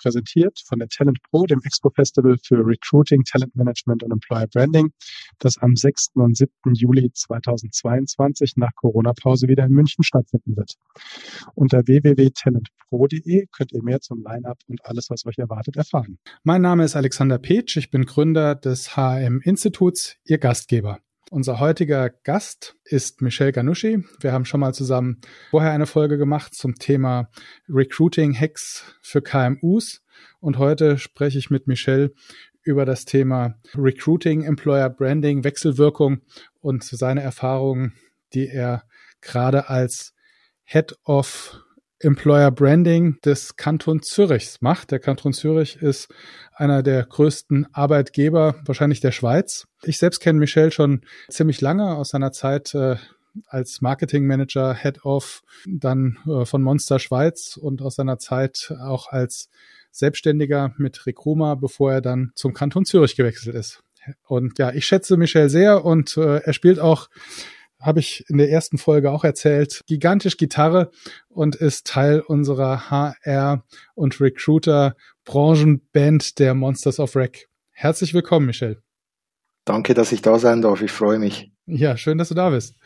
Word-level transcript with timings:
präsentiert 0.00 0.60
von 0.66 0.78
der 0.78 0.88
Talent 0.88 1.18
Pro, 1.30 1.44
dem 1.46 1.60
Expo 1.64 1.90
Festival 1.90 2.36
für 2.42 2.56
Recruiting, 2.56 3.24
Talent 3.24 3.54
Management 3.54 4.02
und 4.02 4.12
Employer 4.12 4.46
Branding, 4.46 4.92
das 5.38 5.58
am 5.58 5.76
6. 5.76 6.10
und 6.14 6.36
7. 6.36 6.50
Juli 6.74 7.10
2022 7.12 8.54
nach 8.56 8.74
Corona-Pause 8.76 9.48
wieder 9.48 9.64
in 9.64 9.72
München 9.72 10.04
stattfinden 10.04 10.56
wird. 10.56 10.74
Unter 11.54 11.86
www.talentpro.de 11.86 13.46
könnt 13.52 13.72
ihr 13.72 13.82
mehr 13.82 14.00
zum 14.00 14.22
Line-Up 14.22 14.58
und 14.68 14.84
alles, 14.84 15.10
was 15.10 15.26
euch 15.26 15.38
erwartet, 15.38 15.76
erfahren. 15.76 16.18
Mein 16.42 16.62
Name 16.62 16.84
ist 16.84 16.96
Alexander 16.96 17.38
Petsch, 17.38 17.76
ich 17.76 17.90
bin 17.90 18.04
Gründer 18.04 18.54
des 18.54 18.96
HM 18.96 19.40
Instituts, 19.44 20.16
Ihr 20.24 20.38
Gastgeber. 20.38 21.00
Unser 21.32 21.60
heutiger 21.60 22.10
Gast 22.10 22.74
ist 22.82 23.22
Michelle 23.22 23.52
Ganuschi. 23.52 24.04
Wir 24.18 24.32
haben 24.32 24.44
schon 24.44 24.58
mal 24.58 24.74
zusammen 24.74 25.20
vorher 25.52 25.70
eine 25.70 25.86
Folge 25.86 26.18
gemacht 26.18 26.56
zum 26.56 26.74
Thema 26.74 27.30
Recruiting 27.68 28.34
Hacks 28.34 28.96
für 29.00 29.22
KMUs. 29.22 30.02
Und 30.40 30.58
heute 30.58 30.98
spreche 30.98 31.38
ich 31.38 31.48
mit 31.48 31.68
Michelle 31.68 32.12
über 32.62 32.84
das 32.84 33.04
Thema 33.04 33.54
Recruiting, 33.76 34.42
Employer 34.42 34.90
Branding, 34.90 35.44
Wechselwirkung 35.44 36.22
und 36.58 36.82
seine 36.82 37.22
Erfahrungen, 37.22 37.94
die 38.34 38.48
er 38.48 38.82
gerade 39.20 39.68
als 39.68 40.14
Head 40.64 40.98
of 41.04 41.60
Employer 42.00 42.50
Branding 42.50 43.18
des 43.24 43.56
Kanton 43.56 44.02
Zürichs 44.02 44.60
macht. 44.60 44.90
Der 44.90 44.98
Kanton 44.98 45.32
Zürich 45.32 45.76
ist 45.76 46.08
einer 46.54 46.82
der 46.82 47.04
größten 47.04 47.66
Arbeitgeber, 47.72 48.56
wahrscheinlich 48.64 49.00
der 49.00 49.12
Schweiz. 49.12 49.66
Ich 49.82 49.98
selbst 49.98 50.20
kenne 50.20 50.38
Michel 50.38 50.72
schon 50.72 51.02
ziemlich 51.28 51.60
lange 51.60 51.94
aus 51.94 52.10
seiner 52.10 52.32
Zeit 52.32 52.74
äh, 52.74 52.96
als 53.46 53.80
Marketing 53.80 54.26
Manager, 54.26 54.74
Head 54.74 55.04
of, 55.04 55.42
dann 55.66 56.18
äh, 56.26 56.44
von 56.44 56.62
Monster 56.62 56.98
Schweiz 56.98 57.56
und 57.56 57.82
aus 57.82 57.96
seiner 57.96 58.18
Zeit 58.18 58.74
auch 58.80 59.08
als 59.08 59.48
Selbstständiger 59.92 60.74
mit 60.78 61.06
Recruima, 61.06 61.54
bevor 61.54 61.92
er 61.92 62.00
dann 62.00 62.32
zum 62.34 62.54
Kanton 62.54 62.84
Zürich 62.84 63.16
gewechselt 63.16 63.54
ist. 63.54 63.82
Und 64.26 64.58
ja, 64.58 64.72
ich 64.72 64.86
schätze 64.86 65.16
Michel 65.16 65.50
sehr 65.50 65.84
und 65.84 66.16
äh, 66.16 66.38
er 66.38 66.52
spielt 66.52 66.80
auch 66.80 67.08
habe 67.80 68.00
ich 68.00 68.24
in 68.28 68.38
der 68.38 68.50
ersten 68.50 68.78
Folge 68.78 69.10
auch 69.10 69.24
erzählt, 69.24 69.82
gigantisch 69.86 70.36
Gitarre 70.36 70.90
und 71.28 71.56
ist 71.56 71.86
Teil 71.86 72.20
unserer 72.20 72.90
HR 72.90 73.64
und 73.94 74.20
Recruiter 74.20 74.96
Branchenband 75.24 76.38
der 76.38 76.54
Monsters 76.54 77.00
of 77.00 77.16
Rec. 77.16 77.48
Herzlich 77.70 78.14
willkommen, 78.14 78.46
Michel. 78.46 78.82
Danke, 79.64 79.94
dass 79.94 80.12
ich 80.12 80.22
da 80.22 80.38
sein 80.38 80.62
darf. 80.62 80.82
Ich 80.82 80.92
freue 80.92 81.18
mich. 81.18 81.52
Ja, 81.72 81.96
schön, 81.96 82.18
dass 82.18 82.28
du 82.28 82.34
da 82.34 82.50
bist. 82.50 82.76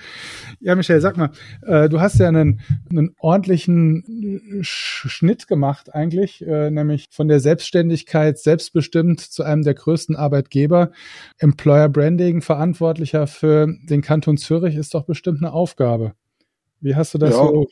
Ja, 0.60 0.74
Michel, 0.74 1.00
sag 1.00 1.16
mal, 1.16 1.30
äh, 1.62 1.88
du 1.88 2.00
hast 2.00 2.18
ja 2.18 2.28
einen, 2.28 2.60
einen 2.90 3.14
ordentlichen 3.18 4.60
Schnitt 4.62 5.48
gemacht 5.48 5.94
eigentlich, 5.94 6.46
äh, 6.46 6.70
nämlich 6.70 7.08
von 7.10 7.28
der 7.28 7.40
Selbstständigkeit 7.40 8.38
selbstbestimmt 8.38 9.20
zu 9.20 9.42
einem 9.42 9.62
der 9.62 9.74
größten 9.74 10.16
Arbeitgeber. 10.16 10.90
Employer 11.38 11.88
Branding, 11.88 12.42
Verantwortlicher 12.42 13.26
für 13.26 13.66
den 13.88 14.02
Kanton 14.02 14.36
Zürich, 14.36 14.76
ist 14.76 14.94
doch 14.94 15.04
bestimmt 15.04 15.42
eine 15.42 15.52
Aufgabe. 15.52 16.12
Wie 16.80 16.94
hast 16.94 17.14
du 17.14 17.18
das 17.18 17.30
ja, 17.30 17.36
so? 17.36 17.66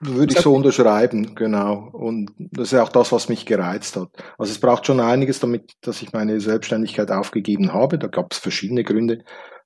Würde 0.00 0.34
ich 0.34 0.40
so 0.40 0.54
unterschreiben, 0.54 1.34
genau. 1.34 1.88
Und 1.92 2.30
das 2.36 2.68
ist 2.68 2.72
ja 2.72 2.82
auch 2.82 2.90
das, 2.90 3.12
was 3.12 3.28
mich 3.28 3.46
gereizt 3.46 3.96
hat. 3.96 4.10
Also 4.36 4.52
es 4.52 4.58
braucht 4.58 4.86
schon 4.86 5.00
einiges, 5.00 5.40
damit, 5.40 5.72
dass 5.80 6.02
ich 6.02 6.12
meine 6.12 6.40
Selbstständigkeit 6.40 7.10
aufgegeben 7.10 7.72
habe. 7.72 7.98
Da 7.98 8.08
gab 8.08 8.32
es 8.32 8.38
verschiedene 8.38 8.84
Gründe 8.84 9.24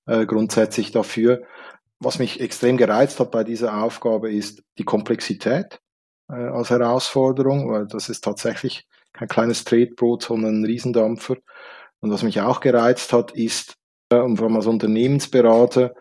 äh, 0.08 0.26
grundsätzlich 0.26 0.90
dafür. 0.90 1.42
Was 2.00 2.18
mich 2.18 2.40
extrem 2.40 2.76
gereizt 2.76 3.20
hat 3.20 3.30
bei 3.30 3.44
dieser 3.44 3.82
Aufgabe 3.82 4.32
ist 4.32 4.62
die 4.78 4.84
Komplexität 4.84 5.80
äh, 6.28 6.34
als 6.34 6.70
Herausforderung, 6.70 7.70
weil 7.70 7.86
das 7.86 8.08
ist 8.08 8.24
tatsächlich 8.24 8.86
kein 9.12 9.28
kleines 9.28 9.64
Tretbrot, 9.64 10.22
sondern 10.22 10.60
ein 10.60 10.64
Riesendampfer. 10.64 11.36
Und 12.00 12.10
was 12.10 12.22
mich 12.22 12.40
auch 12.40 12.60
gereizt 12.60 13.12
hat, 13.12 13.32
ist, 13.32 13.74
äh, 14.10 14.18
und 14.18 14.36
vor 14.36 14.46
allem 14.46 14.56
als 14.56 14.66
Unternehmensberater, 14.66 15.94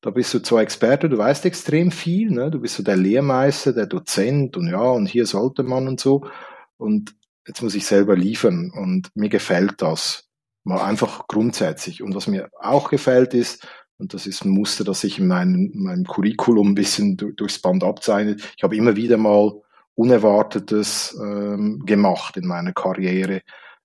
da 0.00 0.10
bist 0.10 0.32
du 0.32 0.38
zwar 0.40 0.62
Experte, 0.62 1.10
du 1.10 1.18
weißt 1.18 1.44
extrem 1.44 1.90
viel, 1.90 2.30
ne? 2.30 2.50
du 2.50 2.60
bist 2.60 2.76
so 2.76 2.82
der 2.82 2.96
Lehrmeister, 2.96 3.74
der 3.74 3.86
Dozent 3.86 4.56
und 4.56 4.68
ja, 4.68 4.80
und 4.80 5.06
hier 5.06 5.26
sollte 5.26 5.62
man 5.62 5.88
und 5.88 6.00
so. 6.00 6.26
Und 6.78 7.14
jetzt 7.46 7.62
muss 7.62 7.74
ich 7.74 7.84
selber 7.84 8.16
liefern 8.16 8.72
und 8.74 9.10
mir 9.14 9.28
gefällt 9.28 9.82
das. 9.82 10.29
Mal 10.64 10.82
einfach 10.82 11.26
grundsätzlich. 11.26 12.02
Und 12.02 12.14
was 12.14 12.26
mir 12.26 12.50
auch 12.58 12.90
gefällt 12.90 13.34
ist, 13.34 13.66
und 13.98 14.14
das 14.14 14.26
ist 14.26 14.44
ein 14.44 14.50
Muster, 14.50 14.84
das 14.84 15.02
sich 15.02 15.18
in 15.18 15.26
meinem, 15.26 15.70
meinem 15.74 16.04
Curriculum 16.04 16.68
ein 16.68 16.74
bisschen 16.74 17.16
durchs 17.16 17.60
Band 17.60 17.84
abzeichnet, 17.84 18.42
ich 18.56 18.62
habe 18.62 18.76
immer 18.76 18.96
wieder 18.96 19.16
mal 19.16 19.60
Unerwartetes 19.94 21.18
ähm, 21.20 21.84
gemacht 21.84 22.36
in 22.36 22.46
meiner 22.46 22.72
Karriere. 22.72 23.42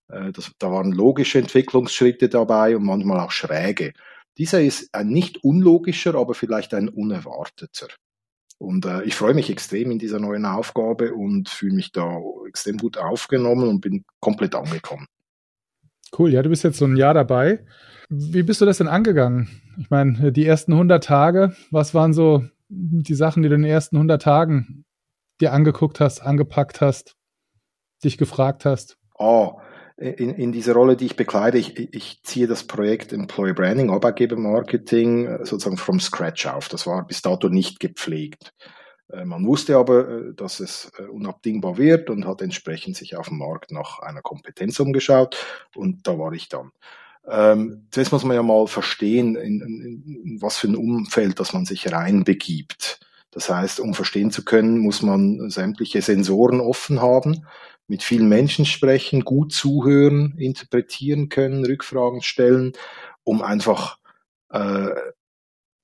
Äh, 0.08 0.32
das, 0.32 0.52
da 0.60 0.72
waren 0.72 0.92
logische 0.92 1.40
Entwicklungsschritte 1.40 2.30
dabei 2.30 2.76
und 2.78 2.86
manchmal 2.86 3.20
auch 3.20 3.32
schräge. 3.32 3.94
Dieser 4.38 4.62
ist 4.62 4.94
ein 4.94 5.10
nicht 5.10 5.44
unlogischer, 5.44 6.16
aber 6.16 6.34
vielleicht 6.34 6.74
ein 6.74 6.90
unerwarteter. 6.90 7.88
Und 8.58 8.86
äh, 8.86 9.04
ich 9.04 9.16
freue 9.16 9.34
mich 9.34 9.50
extrem 9.50 9.92
in 9.92 10.00
dieser 10.00 10.20
neuen 10.20 10.46
Aufgabe 10.46 11.14
und 11.14 11.50
fühle 11.50 11.76
mich 11.76 11.92
da 11.92 12.18
extrem 12.48 12.78
gut 12.78 12.98
aufgenommen 12.98 13.68
und 13.68 13.82
bin 13.82 14.06
komplett 14.20 14.56
angekommen. 14.56 15.08
Cool, 16.18 16.32
ja, 16.32 16.42
du 16.42 16.50
bist 16.50 16.64
jetzt 16.64 16.78
so 16.78 16.86
ein 16.86 16.96
Jahr 16.96 17.14
dabei. 17.14 17.66
Wie 18.10 18.44
bist 18.44 18.62
du 18.62 18.66
das 18.66 18.78
denn 18.78 18.88
angegangen? 18.88 19.50
Ich 19.78 19.90
meine, 19.90 20.32
die 20.32 20.46
ersten 20.46 20.74
100 20.74 21.04
Tage, 21.04 21.56
was 21.72 21.94
waren 21.94 22.14
so 22.14 22.46
die 22.70 23.16
Sachen, 23.16 23.44
die 23.44 23.50
du 23.50 23.56
in 23.56 23.64
den 23.64 23.72
ersten 23.72 23.98
100 23.98 24.22
Tagen 24.22 24.86
dir 25.42 25.52
angeguckt 25.52 26.00
hast, 26.00 26.22
angepackt 26.22 26.82
hast, 26.82 27.16
dich 28.04 28.18
gefragt 28.18 28.66
hast? 28.66 28.98
Oh, 29.18 29.60
in, 29.98 30.30
in 30.32 30.52
dieser 30.52 30.74
Rolle, 30.74 30.96
die 30.96 31.06
ich 31.06 31.16
bekleide, 31.16 31.58
ich, 31.58 31.78
ich 31.94 32.22
ziehe 32.24 32.48
das 32.48 32.66
Projekt 32.66 33.14
Employee 33.14 33.54
Branding, 33.54 33.90
Arbeitgebermarketing 33.90 35.46
sozusagen 35.46 35.78
from 35.78 36.00
scratch 36.00 36.46
auf. 36.48 36.70
Das 36.70 36.86
war 36.86 37.06
bis 37.08 37.22
dato 37.22 37.50
nicht 37.50 37.80
gepflegt. 37.80 38.54
Äh, 39.12 39.26
man 39.26 39.46
wusste 39.46 39.78
aber, 39.78 40.10
äh, 40.10 40.34
dass 40.34 40.60
es 40.60 40.92
unabdingbar 41.12 41.78
wird 41.78 42.10
und 42.10 42.26
hat 42.26 42.42
entsprechend 42.42 42.96
sich 42.96 43.16
auf 43.16 43.30
dem 43.30 43.38
Markt 43.38 43.72
nach 43.72 44.00
einer 44.00 44.22
Kompetenz 44.22 44.80
umgeschaut 44.80 45.38
und 45.76 46.08
da 46.08 46.18
war 46.18 46.34
ich 46.34 46.50
dann. 46.50 46.72
Ähm, 47.28 47.88
zuerst 47.90 48.12
muss 48.12 48.24
man 48.24 48.36
ja 48.36 48.44
mal 48.44 48.68
verstehen, 48.68 49.36
in, 49.36 49.62
in, 49.62 50.22
in 50.24 50.42
was 50.42 50.58
für 50.58 50.68
ein 50.68 50.76
Umfeld, 50.76 51.40
dass 51.40 51.54
man 51.54 51.66
sich 51.66 51.92
reinbegibt. 51.92 53.00
Das 53.32 53.50
heißt, 53.50 53.80
um 53.80 53.94
verstehen 53.94 54.32
zu 54.32 54.46
können, 54.46 54.78
muss 54.78 55.02
man 55.02 55.50
sämtliche 55.50 56.02
Sensoren 56.02 56.62
offen 56.62 57.02
haben 57.02 57.46
mit 57.88 58.04
vielen 58.04 58.30
Menschen 58.30 58.66
sprechen, 58.66 59.26
gut 59.26 59.52
zuhören, 59.52 60.38
interpretieren 60.38 61.30
können, 61.30 61.66
Rückfragen 61.66 62.22
stellen, 62.22 62.74
um 63.24 63.42
einfach 63.42 63.98
äh, 64.50 64.90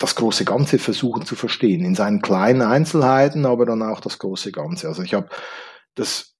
das 0.01 0.15
große 0.15 0.45
Ganze 0.45 0.79
versuchen 0.79 1.25
zu 1.25 1.35
verstehen, 1.35 1.85
in 1.85 1.95
seinen 1.95 2.21
kleinen 2.21 2.61
Einzelheiten, 2.61 3.45
aber 3.45 3.65
dann 3.65 3.81
auch 3.81 3.99
das 3.99 4.19
große 4.19 4.51
Ganze. 4.51 4.87
Also 4.87 5.03
ich 5.03 5.13
habe 5.13 5.29
das, 5.95 6.35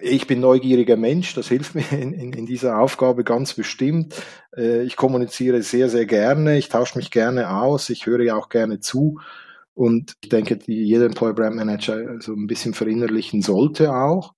ich 0.00 0.26
bin 0.26 0.40
neugieriger 0.40 0.96
Mensch, 0.96 1.34
das 1.34 1.48
hilft 1.48 1.74
mir 1.74 1.90
in, 1.92 2.12
in, 2.12 2.32
in 2.32 2.46
dieser 2.46 2.78
Aufgabe 2.78 3.24
ganz 3.24 3.54
bestimmt. 3.54 4.14
Äh, 4.56 4.82
ich 4.82 4.96
kommuniziere 4.96 5.62
sehr, 5.62 5.88
sehr 5.88 6.06
gerne, 6.06 6.58
ich 6.58 6.68
tausche 6.68 6.98
mich 6.98 7.10
gerne 7.10 7.50
aus, 7.50 7.90
ich 7.90 8.06
höre 8.06 8.22
ja 8.22 8.36
auch 8.36 8.48
gerne 8.48 8.80
zu. 8.80 9.18
Und 9.74 10.16
ich 10.22 10.30
denke, 10.30 10.56
die, 10.56 10.84
jeder 10.84 11.04
Employer 11.04 11.34
Brand 11.34 11.56
Manager 11.56 12.20
so 12.20 12.32
ein 12.32 12.46
bisschen 12.46 12.72
verinnerlichen 12.72 13.42
sollte 13.42 13.94
auch. 13.94 14.32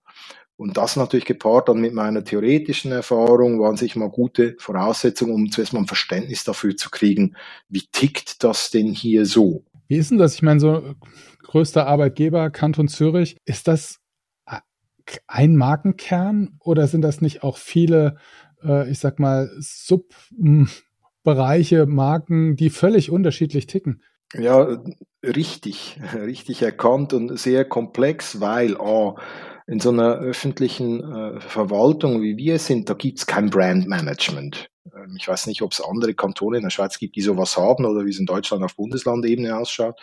Und 0.58 0.76
das 0.76 0.96
natürlich 0.96 1.24
gepaart 1.24 1.68
dann 1.68 1.80
mit 1.80 1.94
meiner 1.94 2.24
theoretischen 2.24 2.90
Erfahrung 2.90 3.60
waren 3.60 3.76
sich 3.76 3.94
mal 3.94 4.10
gute 4.10 4.56
Voraussetzungen, 4.58 5.32
um 5.32 5.52
zuerst 5.52 5.72
mal 5.72 5.78
ein 5.78 5.86
Verständnis 5.86 6.42
dafür 6.42 6.76
zu 6.76 6.90
kriegen, 6.90 7.36
wie 7.68 7.86
tickt 7.92 8.42
das 8.42 8.70
denn 8.70 8.88
hier 8.88 9.24
so? 9.24 9.62
Wie 9.86 9.96
ist 9.96 10.10
denn 10.10 10.18
das? 10.18 10.34
Ich 10.34 10.42
meine, 10.42 10.58
so 10.58 10.82
größter 11.44 11.86
Arbeitgeber, 11.86 12.50
Kanton 12.50 12.88
Zürich, 12.88 13.36
ist 13.44 13.68
das 13.68 14.00
ein 15.26 15.56
Markenkern 15.56 16.58
oder 16.60 16.86
sind 16.88 17.02
das 17.02 17.20
nicht 17.20 17.44
auch 17.44 17.56
viele, 17.56 18.16
äh, 18.62 18.90
ich 18.90 18.98
sag 18.98 19.20
mal, 19.20 19.48
Subbereiche, 19.60 21.86
Marken, 21.86 22.56
die 22.56 22.70
völlig 22.70 23.12
unterschiedlich 23.12 23.66
ticken? 23.66 24.02
Ja, 24.34 24.82
richtig, 25.24 26.00
richtig 26.14 26.62
erkannt 26.62 27.14
und 27.14 27.38
sehr 27.38 27.64
komplex, 27.64 28.40
weil 28.40 28.74
oh, 28.76 29.16
in 29.68 29.80
so 29.80 29.90
einer 29.90 30.16
öffentlichen 30.16 31.00
äh, 31.00 31.40
Verwaltung, 31.40 32.22
wie 32.22 32.38
wir 32.38 32.58
sind, 32.58 32.88
da 32.88 32.94
gibt's 32.94 33.26
kein 33.26 33.50
Brandmanagement. 33.50 34.70
Ähm, 34.94 35.16
ich 35.18 35.28
weiß 35.28 35.46
nicht, 35.46 35.60
ob 35.60 35.72
es 35.72 35.82
andere 35.82 36.14
Kantone 36.14 36.56
in 36.56 36.62
der 36.62 36.70
Schweiz 36.70 36.98
gibt, 36.98 37.16
die 37.16 37.20
sowas 37.20 37.58
haben 37.58 37.84
oder 37.84 38.06
wie 38.06 38.10
es 38.10 38.18
in 38.18 38.24
Deutschland 38.24 38.64
auf 38.64 38.76
Bundeslandebene 38.76 39.54
ausschaut. 39.54 40.00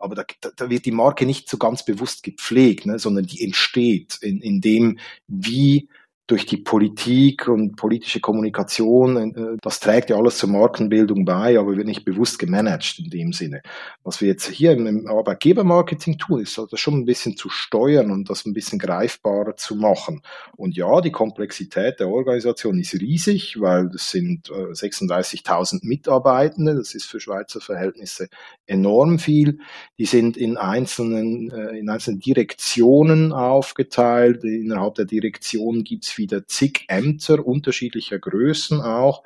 Aber 0.00 0.16
da, 0.16 0.24
da 0.56 0.68
wird 0.68 0.84
die 0.84 0.90
Marke 0.90 1.26
nicht 1.26 1.48
so 1.48 1.58
ganz 1.58 1.84
bewusst 1.84 2.24
gepflegt, 2.24 2.86
ne, 2.86 2.98
sondern 2.98 3.24
die 3.24 3.44
entsteht 3.44 4.18
in, 4.20 4.40
in 4.40 4.60
dem, 4.60 4.98
wie 5.28 5.88
durch 6.26 6.46
die 6.46 6.56
Politik 6.56 7.48
und 7.48 7.76
politische 7.76 8.20
Kommunikation, 8.20 9.34
äh, 9.34 9.56
das 9.60 9.80
trägt 9.80 10.08
ja 10.08 10.16
alles 10.16 10.38
zur 10.38 10.48
Markenbildung 10.48 11.26
bei, 11.26 11.58
aber 11.58 11.76
wird 11.76 11.86
nicht 11.86 12.06
bewusst 12.06 12.38
gemanagt 12.38 12.98
in 12.98 13.10
dem 13.10 13.32
Sinne. 13.34 13.60
Was 14.04 14.22
wir 14.22 14.28
jetzt 14.28 14.48
hier 14.48 14.72
im 14.72 15.06
Arbeitgebermarketing 15.06 16.16
tun, 16.16 16.40
ist 16.40 16.56
das 16.56 16.80
schon 16.80 16.94
ein 16.94 17.04
bisschen 17.04 17.36
zu 17.36 17.50
steuern 17.50 18.10
und 18.10 18.30
das 18.30 18.46
ein 18.46 18.54
bisschen 18.54 18.78
greifbarer 18.78 19.56
zu 19.56 19.76
machen. 19.76 20.22
Und 20.56 20.76
ja, 20.76 21.02
die 21.02 21.12
Komplexität 21.12 22.00
der 22.00 22.08
Organisation 22.08 22.78
ist 22.78 22.94
riesig, 22.94 23.60
weil 23.60 23.90
das 23.90 24.10
sind 24.10 24.48
36.000 24.48 25.82
äh, 25.82 25.86
Mitarbeitende, 25.86 26.74
das 26.74 26.94
ist 26.94 27.04
für 27.04 27.20
Schweizer 27.20 27.60
Verhältnisse 27.60 28.28
enorm 28.66 29.18
viel. 29.18 29.58
Die 29.98 30.06
sind 30.06 30.38
in 30.38 30.56
einzelnen, 30.56 31.50
äh, 31.50 31.78
in 31.78 31.90
einzelnen 31.90 32.20
Direktionen 32.20 33.32
aufgeteilt. 33.32 34.42
Innerhalb 34.42 34.94
der 34.94 35.04
Direktion 35.04 35.84
gibt 35.84 36.04
wieder 36.18 36.46
zig 36.46 36.84
Ämter 36.88 37.46
unterschiedlicher 37.46 38.18
Größen 38.18 38.80
auch. 38.80 39.22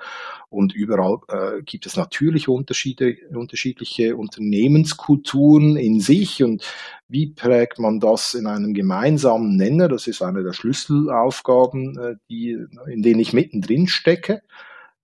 Und 0.51 0.75
überall 0.75 1.19
äh, 1.29 1.63
gibt 1.63 1.87
es 1.87 1.97
natürlich 1.97 2.49
Unterschiede, 2.49 3.17
unterschiedliche 3.33 4.17
Unternehmenskulturen 4.17 5.77
in 5.77 6.01
sich. 6.01 6.43
Und 6.43 6.65
wie 7.09 7.27
prägt 7.27 7.79
man 7.79 8.01
das 8.01 8.35
in 8.35 8.47
einem 8.47 8.75
gemeinsamen 8.75 9.57
Nenner? 9.57 9.89
Das 9.89 10.07
ist 10.07 10.23
eine 10.23 10.43
der 10.43 10.53
Schlüsselaufgaben, 10.53 11.99
äh, 11.99 12.17
die, 12.31 12.57
in 12.87 13.03
denen 13.03 13.21
ich 13.21 13.33
mittendrin 13.33 13.89
stecke, 13.89 14.43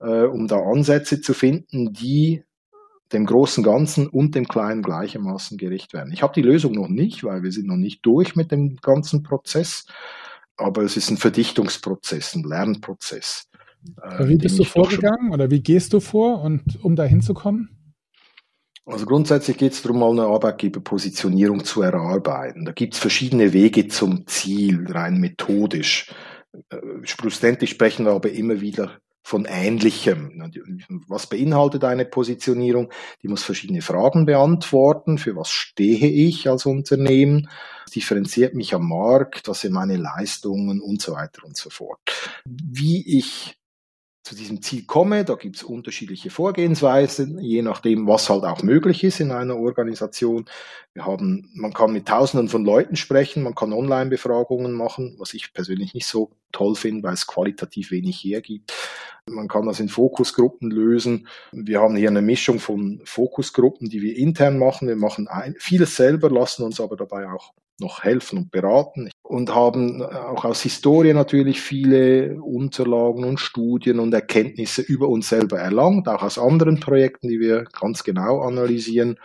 äh, 0.00 0.22
um 0.22 0.48
da 0.48 0.58
Ansätze 0.60 1.20
zu 1.20 1.34
finden, 1.34 1.92
die 1.92 2.42
dem 3.12 3.26
großen 3.26 3.62
Ganzen 3.62 4.08
und 4.08 4.34
dem 4.34 4.48
Kleinen 4.48 4.82
gleichermaßen 4.82 5.58
gerecht 5.58 5.92
werden. 5.92 6.12
Ich 6.12 6.22
habe 6.22 6.34
die 6.34 6.42
Lösung 6.42 6.72
noch 6.72 6.88
nicht, 6.88 7.22
weil 7.24 7.42
wir 7.42 7.52
sind 7.52 7.66
noch 7.66 7.76
nicht 7.76 8.04
durch 8.04 8.34
mit 8.34 8.50
dem 8.50 8.76
ganzen 8.76 9.22
Prozess 9.22 9.86
aber 10.56 10.82
es 10.82 10.96
ist 10.96 11.10
ein 11.10 11.16
Verdichtungsprozess, 11.16 12.34
ein 12.34 12.44
Lernprozess. 12.44 13.48
Äh, 14.02 14.28
wie 14.28 14.36
bist 14.36 14.58
du 14.58 14.64
vorgegangen 14.64 15.32
oder 15.32 15.50
wie 15.50 15.60
gehst 15.62 15.92
du 15.92 16.00
vor, 16.00 16.42
und, 16.42 16.82
um 16.82 16.96
da 16.96 17.04
hinzukommen? 17.04 17.70
Also 18.86 19.06
grundsätzlich 19.06 19.56
geht 19.56 19.72
es 19.72 19.82
darum, 19.82 20.00
mal 20.00 20.10
eine 20.10 20.26
Arbeitgeberpositionierung 20.26 21.64
zu 21.64 21.80
erarbeiten. 21.80 22.66
Da 22.66 22.72
gibt 22.72 22.94
es 22.94 23.00
verschiedene 23.00 23.52
Wege 23.54 23.88
zum 23.88 24.26
Ziel, 24.26 24.86
rein 24.90 25.18
methodisch. 25.20 26.12
Äh, 26.68 26.76
schlussendlich 27.02 27.70
sprechen 27.70 28.04
wir 28.04 28.12
aber 28.12 28.30
immer 28.30 28.60
wieder 28.60 28.98
von 29.34 29.46
Ähnlichem. 29.46 30.52
Was 31.08 31.26
beinhaltet 31.26 31.82
eine 31.82 32.04
Positionierung? 32.04 32.92
Die 33.20 33.26
muss 33.26 33.42
verschiedene 33.42 33.82
Fragen 33.82 34.26
beantworten. 34.26 35.18
Für 35.18 35.34
was 35.34 35.50
stehe 35.50 36.06
ich 36.06 36.48
als 36.48 36.66
Unternehmen? 36.66 37.48
differenziert 37.92 38.54
mich 38.54 38.74
am 38.74 38.88
Markt? 38.88 39.48
Was 39.48 39.62
sind 39.62 39.72
meine 39.72 39.96
Leistungen 39.96 40.80
und 40.80 41.02
so 41.02 41.14
weiter 41.14 41.44
und 41.44 41.56
so 41.56 41.68
fort? 41.68 42.00
Wie 42.44 43.18
ich 43.18 43.56
zu 44.24 44.34
diesem 44.34 44.62
Ziel 44.62 44.84
komme. 44.86 45.24
Da 45.24 45.34
gibt 45.34 45.56
es 45.56 45.62
unterschiedliche 45.62 46.30
Vorgehensweisen, 46.30 47.38
je 47.38 47.60
nachdem, 47.60 48.06
was 48.06 48.30
halt 48.30 48.44
auch 48.44 48.62
möglich 48.62 49.04
ist 49.04 49.20
in 49.20 49.30
einer 49.30 49.56
Organisation. 49.56 50.46
Wir 50.94 51.04
haben, 51.04 51.50
man 51.54 51.74
kann 51.74 51.92
mit 51.92 52.08
Tausenden 52.08 52.48
von 52.48 52.64
Leuten 52.64 52.96
sprechen, 52.96 53.42
man 53.42 53.54
kann 53.54 53.74
Online-Befragungen 53.74 54.72
machen, 54.72 55.16
was 55.18 55.34
ich 55.34 55.52
persönlich 55.52 55.92
nicht 55.92 56.06
so 56.06 56.30
toll 56.52 56.74
finde, 56.74 57.02
weil 57.02 57.14
es 57.14 57.26
qualitativ 57.26 57.90
wenig 57.90 58.24
hergibt. 58.24 58.72
Man 59.28 59.48
kann 59.48 59.66
das 59.66 59.80
in 59.80 59.90
Fokusgruppen 59.90 60.70
lösen. 60.70 61.28
Wir 61.52 61.80
haben 61.80 61.96
hier 61.96 62.08
eine 62.08 62.22
Mischung 62.22 62.60
von 62.60 63.02
Fokusgruppen, 63.04 63.90
die 63.90 64.00
wir 64.00 64.16
intern 64.16 64.58
machen. 64.58 64.88
Wir 64.88 64.96
machen 64.96 65.28
ein, 65.28 65.54
vieles 65.58 65.96
selber, 65.96 66.30
lassen 66.30 66.62
uns 66.62 66.80
aber 66.80 66.96
dabei 66.96 67.28
auch 67.30 67.52
noch 67.78 68.04
helfen 68.04 68.38
und 68.38 68.50
beraten 68.50 69.10
und 69.34 69.52
haben 69.52 70.00
auch 70.00 70.44
aus 70.44 70.62
Historie 70.62 71.12
natürlich 71.12 71.60
viele 71.60 72.40
Unterlagen 72.40 73.24
und 73.24 73.40
Studien 73.40 73.98
und 73.98 74.14
Erkenntnisse 74.14 74.80
über 74.80 75.08
uns 75.08 75.28
selber 75.28 75.58
erlangt, 75.58 76.06
auch 76.06 76.22
aus 76.22 76.38
anderen 76.38 76.78
Projekten, 76.78 77.28
die 77.28 77.40
wir 77.40 77.64
ganz 77.64 78.04
genau 78.04 78.42
analysieren, 78.42 79.18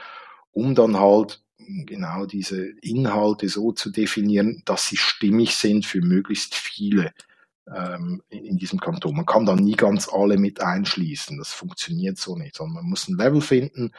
um 0.52 0.74
dann 0.74 1.00
halt 1.00 1.44
genau 1.86 2.26
diese 2.26 2.70
Inhalte 2.82 3.50
so 3.50 3.72
zu 3.72 3.92
definieren, 3.92 4.64
dass 4.66 4.88
sie 4.88 4.98
stimmig 4.98 5.56
sind 5.56 5.86
für 5.86 6.02
möglichst 6.02 6.56
viele 6.56 7.14
ähm, 7.72 8.24
in 8.30 8.58
diesem 8.58 8.80
Kanton. 8.80 9.16
Man 9.16 9.28
kann 9.28 9.46
da 9.46 9.56
nie 9.56 9.76
ganz 9.76 10.10
alle 10.12 10.38
mit 10.38 10.60
einschließen. 10.60 11.38
Das 11.38 11.54
funktioniert 11.54 12.18
so 12.18 12.36
nicht, 12.36 12.56
sondern 12.56 12.78
man 12.78 12.90
muss 12.90 13.08
ein 13.08 13.18
Level 13.18 13.42
finden, 13.42 13.92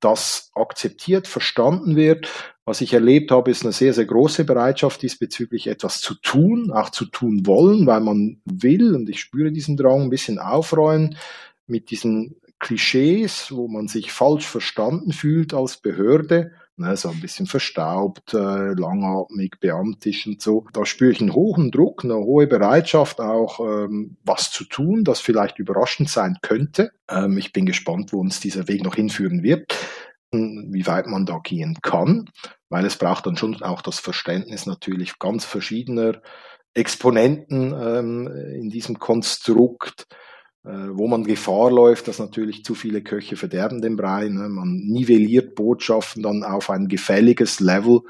das 0.00 0.50
akzeptiert, 0.54 1.26
verstanden 1.26 1.96
wird. 1.96 2.28
Was 2.64 2.80
ich 2.80 2.92
erlebt 2.92 3.30
habe, 3.30 3.50
ist 3.50 3.62
eine 3.62 3.72
sehr, 3.72 3.94
sehr 3.94 4.04
große 4.04 4.44
Bereitschaft 4.44 5.02
diesbezüglich 5.02 5.66
etwas 5.66 6.00
zu 6.00 6.14
tun, 6.14 6.70
auch 6.70 6.90
zu 6.90 7.06
tun 7.06 7.46
wollen, 7.46 7.86
weil 7.86 8.00
man 8.00 8.40
will, 8.44 8.94
und 8.94 9.08
ich 9.08 9.20
spüre 9.20 9.52
diesen 9.52 9.76
Drang, 9.76 10.02
ein 10.02 10.10
bisschen 10.10 10.38
aufräumen 10.38 11.16
mit 11.66 11.90
diesen 11.90 12.36
Klischees, 12.58 13.52
wo 13.52 13.68
man 13.68 13.88
sich 13.88 14.12
falsch 14.12 14.46
verstanden 14.46 15.12
fühlt 15.12 15.54
als 15.54 15.78
Behörde 15.78 16.52
ne, 16.78 16.96
so 16.96 17.10
ein 17.10 17.20
bisschen 17.20 17.46
verstaubt, 17.46 18.34
äh, 18.34 18.72
langatmig, 18.72 19.58
beamtisch 19.60 20.26
und 20.26 20.40
so. 20.40 20.66
Da 20.72 20.86
spüre 20.86 21.12
ich 21.12 21.20
einen 21.20 21.34
hohen 21.34 21.70
Druck, 21.70 22.04
eine 22.04 22.16
hohe 22.16 22.46
Bereitschaft 22.46 23.20
auch, 23.20 23.60
ähm, 23.60 24.16
was 24.24 24.50
zu 24.50 24.64
tun, 24.64 25.04
das 25.04 25.20
vielleicht 25.20 25.58
überraschend 25.58 26.08
sein 26.08 26.38
könnte. 26.42 26.92
Ähm, 27.10 27.36
ich 27.38 27.52
bin 27.52 27.66
gespannt, 27.66 28.12
wo 28.12 28.20
uns 28.20 28.40
dieser 28.40 28.68
Weg 28.68 28.84
noch 28.84 28.94
hinführen 28.94 29.42
wird, 29.42 29.74
wie 30.30 30.86
weit 30.86 31.06
man 31.06 31.24
da 31.24 31.38
gehen 31.42 31.78
kann, 31.82 32.28
weil 32.68 32.84
es 32.84 32.96
braucht 32.96 33.26
dann 33.26 33.36
schon 33.36 33.62
auch 33.62 33.80
das 33.80 33.98
Verständnis 33.98 34.66
natürlich 34.66 35.18
ganz 35.18 35.44
verschiedener 35.44 36.20
Exponenten 36.74 37.72
ähm, 37.72 38.26
in 38.54 38.68
diesem 38.68 38.98
Konstrukt 38.98 40.06
wo 40.64 41.06
man 41.06 41.24
Gefahr 41.24 41.70
läuft, 41.70 42.08
dass 42.08 42.18
natürlich 42.18 42.64
zu 42.64 42.74
viele 42.74 43.02
Köche 43.02 43.36
verderben 43.36 43.80
den 43.80 43.96
Brei. 43.96 44.28
Ne? 44.28 44.48
Man 44.48 44.78
nivelliert 44.86 45.54
Botschaften 45.54 46.22
dann 46.22 46.44
auf 46.44 46.68
ein 46.70 46.88
gefälliges 46.88 47.60
Level, 47.60 48.02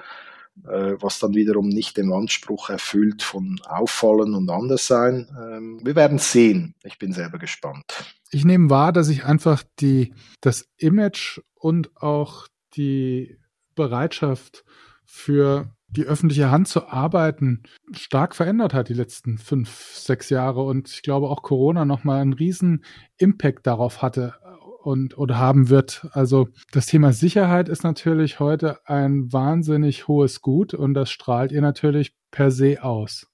äh, 0.64 0.94
was 1.00 1.18
dann 1.18 1.34
wiederum 1.34 1.68
nicht 1.68 1.96
dem 1.96 2.12
Anspruch 2.12 2.70
erfüllt 2.70 3.22
von 3.22 3.60
Auffallen 3.64 4.34
und 4.34 4.50
Anderssein. 4.50 5.28
Ähm, 5.38 5.80
wir 5.84 5.94
werden 5.94 6.18
sehen. 6.18 6.74
Ich 6.82 6.98
bin 6.98 7.12
selber 7.12 7.38
gespannt. 7.38 7.84
Ich 8.30 8.44
nehme 8.44 8.70
wahr, 8.70 8.92
dass 8.92 9.08
ich 9.08 9.24
einfach 9.24 9.62
die, 9.78 10.14
das 10.40 10.68
Image 10.78 11.40
und 11.54 11.96
auch 11.96 12.48
die 12.74 13.38
Bereitschaft 13.74 14.64
für 15.04 15.70
die 15.88 16.04
öffentliche 16.04 16.50
Hand 16.50 16.68
zu 16.68 16.86
arbeiten 16.88 17.62
stark 17.92 18.34
verändert 18.34 18.74
hat 18.74 18.88
die 18.88 18.94
letzten 18.94 19.38
fünf, 19.38 19.94
sechs 19.94 20.28
Jahre 20.30 20.62
und 20.64 20.88
ich 20.88 21.02
glaube 21.02 21.28
auch 21.28 21.42
Corona 21.42 21.84
nochmal 21.84 22.20
einen 22.20 22.34
riesen 22.34 22.84
Impact 23.16 23.66
darauf 23.66 24.02
hatte 24.02 24.34
und 24.82 25.18
oder 25.18 25.38
haben 25.38 25.68
wird. 25.70 26.06
Also 26.12 26.48
das 26.72 26.86
Thema 26.86 27.12
Sicherheit 27.12 27.68
ist 27.68 27.84
natürlich 27.84 28.40
heute 28.40 28.86
ein 28.86 29.32
wahnsinnig 29.32 30.08
hohes 30.08 30.40
Gut 30.40 30.74
und 30.74 30.94
das 30.94 31.10
strahlt 31.10 31.52
ihr 31.52 31.62
natürlich 31.62 32.14
per 32.30 32.50
se 32.50 32.82
aus. 32.82 33.26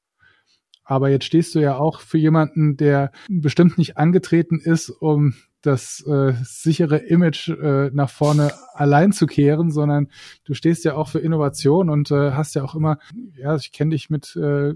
Aber 0.85 1.09
jetzt 1.09 1.25
stehst 1.25 1.55
du 1.55 1.61
ja 1.61 1.77
auch 1.77 2.01
für 2.01 2.19
jemanden, 2.19 2.77
der 2.77 3.11
bestimmt 3.29 3.79
nicht 3.79 3.97
angetreten 3.97 4.61
ist, 4.61 4.91
um 4.91 5.35
das 5.67 6.05
äh, 6.07 6.35
sichere 6.45 6.99
Image 6.99 7.49
äh, 7.49 7.91
nach 7.93 8.11
vorne 8.11 8.53
allein 8.73 9.13
zu 9.13 9.27
kehren, 9.27 9.71
sondern 9.71 10.09
du 10.45 10.55
stehst 10.55 10.85
ja 10.85 10.95
auch 10.95 11.09
für 11.09 11.19
Innovation 11.19 11.91
und 11.91 12.11
äh, 12.11 12.33
hast 12.33 12.55
ja 12.55 12.63
auch 12.63 12.75
immer, 12.75 12.99
ja, 13.37 13.57
ich 13.57 13.73
kenne 13.73 13.91
dich 13.91 14.11
mit 14.11 14.37
äh, 14.37 14.75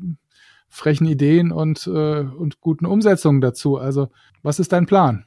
frechen 0.68 1.07
Ideen 1.07 1.52
und, 1.52 1.87
äh, 1.87 2.21
und 2.21 2.61
guten 2.61 2.87
Umsetzungen 2.87 3.40
dazu. 3.40 3.76
Also, 3.78 4.09
was 4.42 4.59
ist 4.59 4.73
dein 4.73 4.87
Plan? 4.87 5.26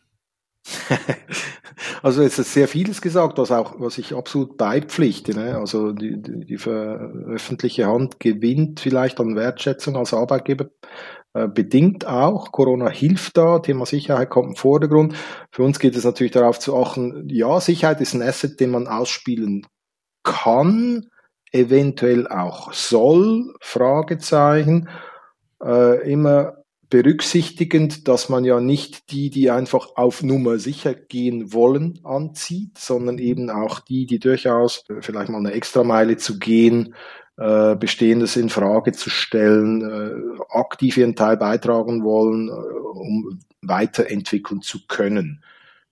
Also 2.03 2.21
es 2.21 2.39
ist 2.39 2.53
sehr 2.53 2.67
vieles 2.67 3.01
gesagt, 3.01 3.37
was 3.37 3.51
auch, 3.51 3.79
was 3.79 3.97
ich 3.97 4.15
absolut 4.15 4.57
beipflichte. 4.57 5.33
Ne? 5.33 5.57
Also 5.57 5.91
die, 5.91 6.21
die, 6.21 6.45
die 6.45 6.57
öffentliche 6.57 7.87
Hand 7.87 8.19
gewinnt 8.19 8.79
vielleicht 8.79 9.19
an 9.19 9.35
Wertschätzung 9.35 9.95
als 9.95 10.13
Arbeitgeber 10.13 10.69
bedingt 11.33 12.05
auch. 12.05 12.51
Corona 12.51 12.89
hilft 12.89 13.37
da, 13.37 13.59
Thema 13.59 13.85
Sicherheit 13.85 14.29
kommt 14.29 14.49
im 14.49 14.55
Vordergrund. 14.55 15.15
Für 15.51 15.63
uns 15.63 15.79
geht 15.79 15.95
es 15.95 16.03
natürlich 16.03 16.33
darauf 16.33 16.59
zu 16.59 16.75
achten, 16.75 17.29
ja, 17.29 17.59
Sicherheit 17.59 18.01
ist 18.01 18.13
ein 18.13 18.21
Asset, 18.21 18.59
den 18.59 18.71
man 18.71 18.87
ausspielen 18.87 19.65
kann, 20.23 21.09
eventuell 21.51 22.27
auch 22.27 22.73
soll, 22.73 23.53
Fragezeichen. 23.61 24.89
Äh, 25.63 26.11
immer 26.11 26.61
berücksichtigend, 26.89 28.09
dass 28.09 28.27
man 28.27 28.43
ja 28.43 28.59
nicht 28.59 29.11
die, 29.11 29.29
die 29.29 29.49
einfach 29.49 29.95
auf 29.95 30.23
Nummer 30.23 30.59
sicher 30.59 30.93
gehen 30.93 31.53
wollen, 31.53 31.99
anzieht, 32.03 32.77
sondern 32.77 33.17
eben 33.17 33.49
auch 33.49 33.79
die, 33.79 34.05
die 34.05 34.19
durchaus 34.19 34.83
vielleicht 34.99 35.29
mal 35.29 35.37
eine 35.37 35.53
Extrameile 35.53 36.17
zu 36.17 36.37
gehen, 36.37 36.93
äh, 37.37 37.75
Bestehendes 37.75 38.35
in 38.35 38.49
Frage 38.49 38.91
zu 38.91 39.09
stellen, 39.09 39.81
äh, 39.81 40.41
aktiv 40.49 40.97
ihren 40.97 41.15
Teil 41.15 41.37
beitragen 41.37 42.03
wollen, 42.03 42.49
äh, 42.49 42.51
um 42.51 43.39
weiterentwickeln 43.61 44.61
zu 44.61 44.85
können. 44.87 45.43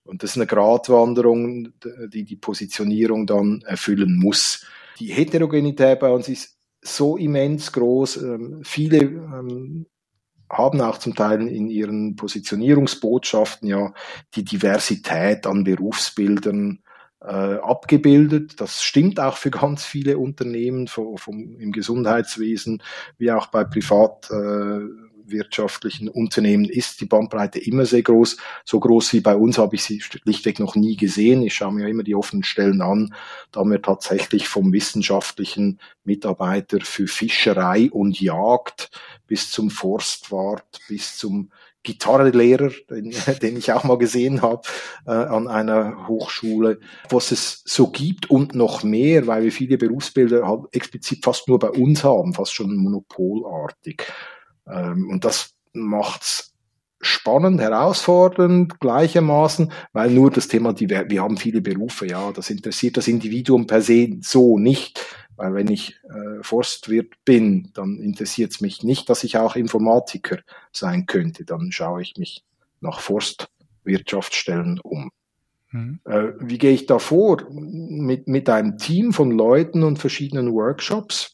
Und 0.03 0.24
das 0.24 0.31
ist 0.31 0.38
eine 0.38 0.48
Gratwanderung, 0.48 1.69
die 2.12 2.24
die 2.24 2.36
Positionierung 2.36 3.27
dann 3.27 3.62
erfüllen 3.62 4.17
muss. 4.17 4.65
Die 5.00 5.08
Heterogenität 5.13 6.00
bei 6.00 6.10
uns 6.10 6.27
ist 6.27 6.58
so 6.81 7.15
immens 7.17 7.72
groß. 7.72 8.17
Ähm, 8.17 8.62
viele 8.63 8.98
ähm, 8.98 9.86
haben 10.50 10.81
auch 10.81 10.98
zum 10.98 11.15
Teil 11.15 11.48
in 11.48 11.69
ihren 11.69 12.15
Positionierungsbotschaften 12.15 13.69
ja 13.69 13.93
die 14.36 14.43
Diversität 14.43 15.46
an 15.46 15.63
Berufsbildern 15.63 16.79
abgebildet. 17.25 18.61
Das 18.61 18.83
stimmt 18.83 19.19
auch 19.19 19.38
für 19.38 19.51
ganz 19.51 19.83
viele 19.83 20.17
Unternehmen 20.17 20.88
vom, 20.88 21.17
vom, 21.17 21.59
im 21.59 21.71
Gesundheitswesen 21.71 22.81
wie 23.17 23.31
auch 23.31 23.47
bei 23.47 23.63
privat 23.63 24.29
äh, 24.31 24.79
Unternehmen 26.11 26.65
ist 26.65 27.01
die 27.01 27.05
Bandbreite 27.05 27.59
immer 27.59 27.85
sehr 27.85 28.01
groß. 28.01 28.38
So 28.65 28.79
groß 28.79 29.13
wie 29.13 29.21
bei 29.21 29.35
uns 29.35 29.57
habe 29.57 29.75
ich 29.75 29.83
sie 29.83 30.01
schlichtweg 30.01 30.59
noch 30.59 30.75
nie 30.75 30.95
gesehen. 30.95 31.43
Ich 31.43 31.53
schaue 31.53 31.73
mir 31.73 31.88
immer 31.88 32.03
die 32.03 32.15
offenen 32.15 32.43
Stellen 32.43 32.81
an. 32.81 33.13
Da 33.51 33.59
haben 33.59 33.71
wir 33.71 33.81
tatsächlich 33.81 34.47
vom 34.47 34.73
wissenschaftlichen 34.73 35.79
Mitarbeiter 36.03 36.79
für 36.81 37.07
Fischerei 37.07 37.89
und 37.91 38.19
Jagd 38.19 38.89
bis 39.27 39.51
zum 39.51 39.69
Forstwart, 39.69 40.79
bis 40.88 41.17
zum 41.17 41.51
Gitarrenlehrer, 41.83 42.71
den, 42.89 43.13
den 43.41 43.57
ich 43.57 43.71
auch 43.71 43.83
mal 43.83 43.98
gesehen 43.98 44.41
habe 44.41 44.62
äh, 45.05 45.12
an 45.12 45.48
einer 45.48 46.07
Hochschule, 46.07 46.79
was 47.09 47.31
es 47.31 47.62
so 47.65 47.88
gibt 47.88 48.29
und 48.29 48.55
noch 48.55 48.83
mehr, 48.83 49.27
weil 49.27 49.43
wir 49.43 49.51
viele 49.51 49.77
Berufsbilder 49.77 50.48
halt 50.48 50.63
explizit 50.71 51.24
fast 51.24 51.48
nur 51.48 51.59
bei 51.59 51.69
uns 51.69 52.03
haben, 52.03 52.33
fast 52.33 52.53
schon 52.53 52.75
monopolartig. 52.75 54.03
Ähm, 54.67 55.09
und 55.09 55.25
das 55.25 55.55
macht's 55.74 56.53
spannend, 57.01 57.62
herausfordernd 57.62 58.79
gleichermaßen, 58.79 59.71
weil 59.93 60.09
nur 60.09 60.31
das 60.31 60.50
Thema, 60.50 60.74
die, 60.74 60.89
wir 60.89 61.21
haben 61.21 61.38
viele 61.38 61.62
Berufe, 61.62 62.05
ja, 62.07 62.31
das 62.33 62.50
interessiert 62.50 62.98
das 62.98 63.07
Individuum 63.07 63.67
per 63.67 63.81
se 63.81 64.17
so 64.21 64.57
nicht, 64.57 65.05
weil 65.39 65.53
wenn 65.53 65.72
ich 65.72 65.98
äh, 66.03 66.43
Forstwirt 66.43 67.13
bin, 67.24 67.72
dann 67.74 67.98
interessiert 68.00 68.51
es 68.51 68.62
mich 68.62 68.84
nicht, 68.84 69.10
dass 69.10 69.24
ich 69.24 69.38
auch 69.38 69.55
Informatiker 69.55 70.39
sein 70.74 71.05
könnte, 71.05 71.46
dann 71.46 71.72
schaue 71.72 72.01
ich 72.01 72.17
mich 72.17 72.43
nach 72.81 73.00
Forstwirtschaftsstellen 73.00 74.81
um. 74.84 75.12
Mhm. 75.72 76.01
Äh, 76.03 76.34
wie 76.41 76.58
gehe 76.58 76.74
ich 76.74 76.88
da 76.88 77.00
vor? 77.00 77.48
Mit, 77.50 78.27
mit 78.27 78.50
einem 78.50 78.77
Team 78.77 79.13
von 79.13 79.31
Leuten 79.31 79.84
und 79.84 79.98
verschiedenen 79.98 80.51
Workshops 80.51 81.34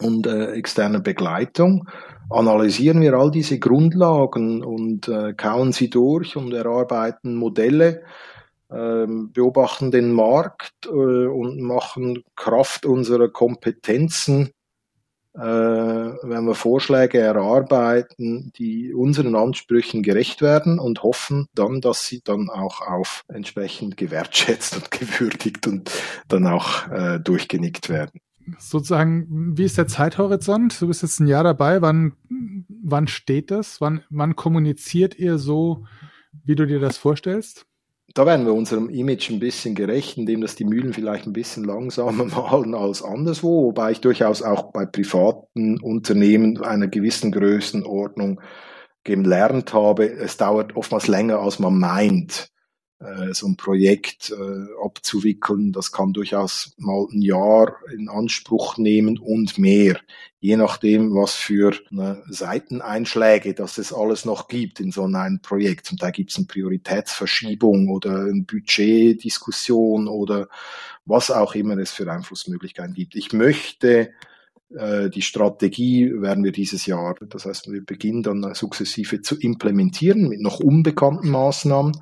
und 0.00 0.26
äh, 0.26 0.52
externer 0.52 1.00
Begleitung 1.00 1.88
analysieren 2.28 3.00
wir 3.00 3.14
all 3.14 3.30
diese 3.30 3.58
Grundlagen 3.58 4.62
und 4.62 5.08
äh, 5.08 5.32
kauen 5.34 5.72
sie 5.72 5.88
durch 5.90 6.36
und 6.36 6.52
erarbeiten 6.52 7.34
Modelle, 7.34 8.02
beobachten 8.72 9.90
den 9.90 10.12
Markt 10.12 10.72
äh, 10.86 10.88
und 10.88 11.60
machen 11.60 12.22
Kraft 12.36 12.86
unserer 12.86 13.28
Kompetenzen, 13.28 14.52
äh, 15.34 15.40
wenn 15.40 16.44
wir 16.44 16.54
Vorschläge 16.54 17.18
erarbeiten, 17.18 18.52
die 18.56 18.92
unseren 18.92 19.34
Ansprüchen 19.34 20.02
gerecht 20.02 20.42
werden 20.42 20.78
und 20.78 21.02
hoffen 21.02 21.46
dann, 21.54 21.80
dass 21.80 22.06
sie 22.06 22.20
dann 22.22 22.50
auch 22.50 22.80
auf 22.80 23.24
entsprechend 23.28 23.96
gewertschätzt 23.96 24.76
und 24.76 24.90
gewürdigt 24.90 25.66
und 25.66 25.90
dann 26.28 26.46
auch 26.46 26.88
äh, 26.90 27.18
durchgenickt 27.20 27.88
werden 27.88 28.20
sozusagen, 28.58 29.56
wie 29.56 29.64
ist 29.64 29.78
der 29.78 29.86
Zeithorizont? 29.86 30.80
Du 30.80 30.88
bist 30.88 31.02
jetzt 31.02 31.20
ein 31.20 31.26
Jahr 31.26 31.44
dabei. 31.44 31.80
Wann, 31.80 32.14
wann 32.82 33.06
steht 33.06 33.50
das? 33.50 33.80
Wann, 33.80 34.02
wann 34.10 34.36
kommuniziert 34.36 35.18
ihr 35.18 35.38
so, 35.38 35.86
wie 36.44 36.56
du 36.56 36.66
dir 36.66 36.80
das 36.80 36.96
vorstellst? 36.96 37.66
Da 38.14 38.26
werden 38.26 38.44
wir 38.44 38.52
unserem 38.52 38.90
Image 38.90 39.30
ein 39.30 39.38
bisschen 39.38 39.74
gerecht, 39.74 40.18
indem 40.18 40.42
dass 40.42 40.54
die 40.54 40.64
Mühlen 40.64 40.92
vielleicht 40.92 41.26
ein 41.26 41.32
bisschen 41.32 41.64
langsamer 41.64 42.24
malen 42.26 42.74
als 42.74 43.02
anderswo, 43.02 43.64
wobei 43.64 43.92
ich 43.92 44.00
durchaus 44.00 44.42
auch 44.42 44.72
bei 44.72 44.84
privaten 44.84 45.80
Unternehmen 45.80 46.62
einer 46.62 46.88
gewissen 46.88 47.32
Größenordnung 47.32 48.40
gelernt 49.04 49.72
habe, 49.72 50.08
es 50.10 50.36
dauert 50.36 50.76
oftmals 50.76 51.08
länger, 51.08 51.40
als 51.40 51.58
man 51.58 51.78
meint 51.78 52.51
äh, 53.02 53.34
so 53.34 53.46
ein 53.46 53.56
Projekt 53.56 54.30
äh, 54.30 54.84
abzuwickeln. 54.84 55.72
Das 55.72 55.92
kann 55.92 56.12
durchaus 56.12 56.72
mal 56.76 57.06
ein 57.12 57.22
Jahr 57.22 57.76
in 57.92 58.08
Anspruch 58.08 58.78
nehmen 58.78 59.18
und 59.18 59.58
mehr, 59.58 59.98
je 60.40 60.56
nachdem, 60.56 61.14
was 61.14 61.34
für 61.34 61.74
ne, 61.90 62.22
Seiteneinschläge 62.28 63.54
das 63.54 63.78
es 63.78 63.92
alles 63.92 64.24
noch 64.24 64.48
gibt 64.48 64.80
in 64.80 64.92
so 64.92 65.04
einem 65.04 65.40
Projekt. 65.40 65.90
Und 65.90 66.02
da 66.02 66.10
gibt 66.10 66.30
es 66.30 66.36
eine 66.36 66.46
Prioritätsverschiebung 66.46 67.88
oder 67.88 68.20
eine 68.20 68.42
Budgetdiskussion 68.42 70.08
oder 70.08 70.48
was 71.04 71.30
auch 71.30 71.54
immer 71.54 71.76
es 71.78 71.90
für 71.90 72.10
Einflussmöglichkeiten 72.10 72.94
gibt. 72.94 73.16
Ich 73.16 73.32
möchte 73.32 74.12
die 74.74 75.22
Strategie 75.22 76.12
werden 76.20 76.44
wir 76.44 76.52
dieses 76.52 76.86
Jahr, 76.86 77.14
das 77.28 77.44
heißt, 77.44 77.70
wir 77.70 77.84
beginnen 77.84 78.22
dann 78.22 78.54
sukzessive 78.54 79.20
zu 79.20 79.38
implementieren 79.38 80.28
mit 80.28 80.40
noch 80.40 80.60
unbekannten 80.60 81.28
Maßnahmen, 81.28 81.92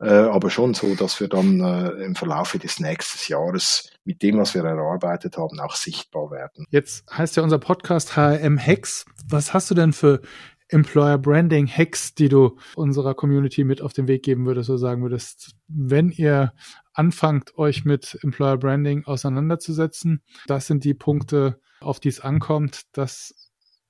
äh, 0.00 0.08
aber 0.08 0.50
schon 0.50 0.74
so, 0.74 0.94
dass 0.94 1.20
wir 1.20 1.28
dann 1.28 1.60
äh, 1.60 2.04
im 2.04 2.14
Verlaufe 2.14 2.58
des 2.58 2.80
nächsten 2.80 3.32
Jahres 3.32 3.90
mit 4.04 4.22
dem, 4.22 4.38
was 4.38 4.54
wir 4.54 4.62
erarbeitet 4.62 5.36
haben, 5.38 5.58
auch 5.60 5.74
sichtbar 5.74 6.30
werden. 6.30 6.66
Jetzt 6.70 7.04
heißt 7.10 7.36
ja 7.36 7.42
unser 7.42 7.58
Podcast 7.58 8.16
HRM 8.16 8.58
Hacks. 8.58 9.06
Was 9.28 9.54
hast 9.54 9.70
du 9.70 9.74
denn 9.74 9.92
für 9.92 10.20
Employer 10.68 11.16
Branding 11.18 11.68
Hacks, 11.68 12.14
die 12.14 12.28
du 12.28 12.58
unserer 12.74 13.14
Community 13.14 13.64
mit 13.64 13.80
auf 13.80 13.92
den 13.92 14.08
Weg 14.08 14.22
geben 14.24 14.46
würdest 14.46 14.68
oder 14.68 14.78
sagen 14.78 15.02
würdest, 15.02 15.54
wenn 15.68 16.10
ihr 16.10 16.52
anfangt, 16.92 17.56
euch 17.56 17.84
mit 17.84 18.18
Employer 18.22 18.56
Branding 18.56 19.04
auseinanderzusetzen, 19.04 20.22
das 20.46 20.66
sind 20.66 20.84
die 20.84 20.94
Punkte, 20.94 21.60
auf 21.80 22.00
die 22.00 22.08
es 22.08 22.20
ankommt, 22.20 22.82
das 22.92 23.34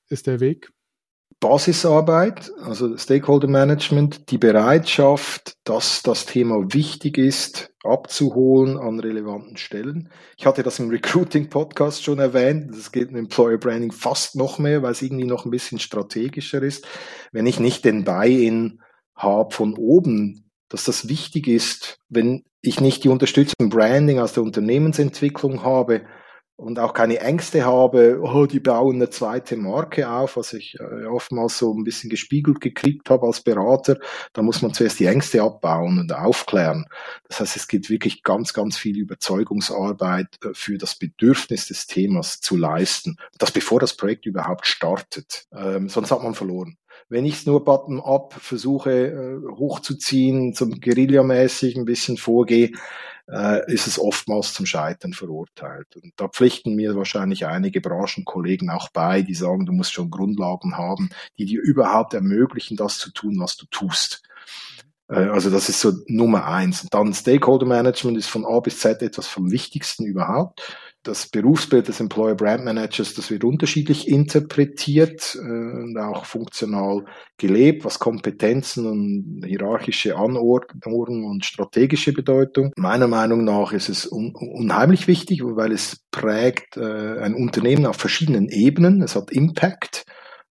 ist 0.09 0.27
der 0.27 0.41
Weg. 0.41 0.71
Basisarbeit, 1.41 2.51
also 2.63 2.97
Stakeholder 2.97 3.49
Management, 3.49 4.31
die 4.31 4.39
Bereitschaft, 4.39 5.55
dass 5.65 6.03
das 6.03 6.25
Thema 6.25 6.73
wichtig 6.73 7.19
ist, 7.19 7.75
abzuholen 7.85 8.79
an 8.79 8.99
relevanten 9.01 9.59
Stellen. 9.59 10.11
Ich 10.39 10.47
hatte 10.47 10.63
das 10.63 10.79
im 10.79 10.89
Recruiting 10.89 11.51
Podcast 11.51 12.03
schon 12.03 12.21
erwähnt. 12.21 12.71
Das 12.71 12.91
geht 12.91 13.11
im 13.11 13.17
Employer 13.17 13.59
Branding 13.59 13.93
fast 13.93 14.35
noch 14.35 14.59
mehr, 14.59 14.83
weil 14.83 14.93
es 14.93 15.03
irgendwie 15.03 15.27
noch 15.27 15.45
ein 15.45 15.51
bisschen 15.51 15.79
strategischer 15.79 16.63
ist. 16.63 16.87
Wenn 17.33 17.47
ich 17.47 17.61
nicht 17.61 17.85
den 17.85 18.05
Buy-in 18.05 18.81
habe 19.15 19.55
von 19.55 19.75
oben, 19.77 20.51
dass 20.71 20.85
das 20.85 21.09
wichtig 21.09 21.49
ist, 21.49 21.99
wenn 22.09 22.45
ich 22.63 22.81
nicht 22.81 23.05
die 23.05 23.09
Unterstützung 23.09 23.69
Branding 23.69 24.21
aus 24.21 24.33
der 24.33 24.43
Unternehmensentwicklung 24.43 25.63
habe, 25.63 26.07
und 26.57 26.79
auch 26.79 26.95
keine 26.95 27.21
Ängste 27.21 27.67
habe, 27.67 28.19
oh, 28.23 28.47
die 28.47 28.61
bauen 28.61 28.97
eine 28.97 29.11
zweite 29.11 29.57
Marke 29.57 30.09
auf, 30.09 30.37
was 30.37 30.55
ich 30.55 30.79
äh, 30.81 31.05
oftmals 31.05 31.59
so 31.59 31.73
ein 31.75 31.85
bisschen 31.85 32.09
gespiegelt 32.09 32.61
gekriegt 32.61 33.11
habe 33.11 33.27
als 33.27 33.43
Berater. 33.43 33.99
Da 34.33 34.43
muss 34.43 34.63
man 34.63 34.73
zuerst 34.73 34.99
die 34.99 35.07
Ängste 35.07 35.43
abbauen 35.43 35.99
und 35.99 36.13
aufklären. 36.15 36.87
Das 37.29 37.41
heißt, 37.41 37.57
es 37.57 37.69
geht 37.69 37.91
wirklich 37.91 38.23
ganz, 38.23 38.55
ganz 38.55 38.79
viel 38.79 38.99
Überzeugungsarbeit 38.99 40.29
äh, 40.43 40.49
für 40.55 40.79
das 40.79 40.97
Bedürfnis 40.97 41.69
des 41.69 41.87
Themas 41.87 42.41
zu 42.41 42.57
leisten. 42.57 43.19
Das 43.39 43.53
bevor 43.53 43.79
das 43.79 43.95
Projekt 43.95 44.25
überhaupt 44.25 44.67
startet. 44.67 45.47
Ähm, 45.55 45.91
sonst 45.91 46.11
hat 46.11 46.23
man 46.23 46.35
verloren. 46.35 46.79
Wenn 47.09 47.25
ich 47.25 47.35
es 47.35 47.47
nur 47.47 47.65
bottom-up 47.65 48.35
versuche 48.35 48.91
äh, 48.91 49.57
hochzuziehen, 49.57 50.55
zum 50.55 50.81
Guerillamäßig 50.81 51.77
ein 51.77 51.85
bisschen 51.85 52.17
vorgehe, 52.17 52.73
äh, 53.29 53.73
ist 53.73 53.87
es 53.87 53.99
oftmals 53.99 54.55
zum 54.55 54.67
Scheitern 54.67 55.13
verurteilt. 55.13 55.97
Und 55.97 56.13
da 56.17 56.29
pflichten 56.29 56.75
mir 56.75 56.97
wahrscheinlich 56.97 57.47
einige 57.47 57.81
Branchenkollegen 57.81 58.71
auch 58.71 58.89
bei, 58.91 59.23
die 59.23 59.35
sagen, 59.35 59.67
du 59.67 59.73
musst 59.73 59.93
schon 59.93 60.11
Grundlagen 60.11 60.77
haben, 60.77 61.11
die 61.39 61.45
dir 61.45 61.61
überhaupt 61.61 62.15
ermöglichen, 62.15 62.77
das 62.77 62.99
zu 62.99 63.13
tun, 63.13 63.39
was 63.39 63.57
du 63.57 63.67
tust. 63.67 64.23
Äh, 65.09 65.29
also 65.29 65.51
das 65.51 65.69
ist 65.69 65.81
so 65.81 65.93
Nummer 66.07 66.47
eins. 66.47 66.83
Und 66.83 66.95
dann 66.95 67.15
Stakeholder 67.15 67.67
Management 67.67 68.19
ist 68.19 68.29
von 68.29 68.45
A 68.45 68.61
bis 68.61 68.81
Z 68.81 69.03
etwas 69.03 69.27
vom 69.27 69.51
Wichtigsten 69.51 70.05
überhaupt 70.05 70.77
das 71.07 71.29
Berufsbild 71.29 71.89
des 71.89 72.01
Employer 72.01 72.35
Brand 72.35 72.65
Managers, 72.65 73.15
das 73.15 73.31
wird 73.31 73.45
unterschiedlich 73.45 74.09
interpretiert 74.09 75.37
äh, 75.37 75.39
und 75.41 75.97
auch 75.99 76.25
funktional 76.25 77.05
gelebt, 77.37 77.85
was 77.85 77.99
Kompetenzen 77.99 78.87
und 78.87 79.45
hierarchische 79.47 80.17
Anordnung 80.17 81.25
und 81.25 81.45
strategische 81.45 82.13
Bedeutung. 82.13 82.73
Meiner 82.77 83.07
Meinung 83.07 83.45
nach 83.45 83.73
ist 83.73 83.89
es 83.89 84.07
un 84.11 84.35
unheimlich 84.35 85.07
wichtig, 85.07 85.43
weil 85.45 85.73
es 85.73 86.05
prägt 86.11 86.77
äh, 86.77 87.21
ein 87.21 87.35
Unternehmen 87.35 87.87
auf 87.87 87.97
verschiedenen 87.97 88.49
Ebenen. 88.49 89.03
Es 89.03 89.17
hat 89.17 89.31
Impact. 89.31 90.05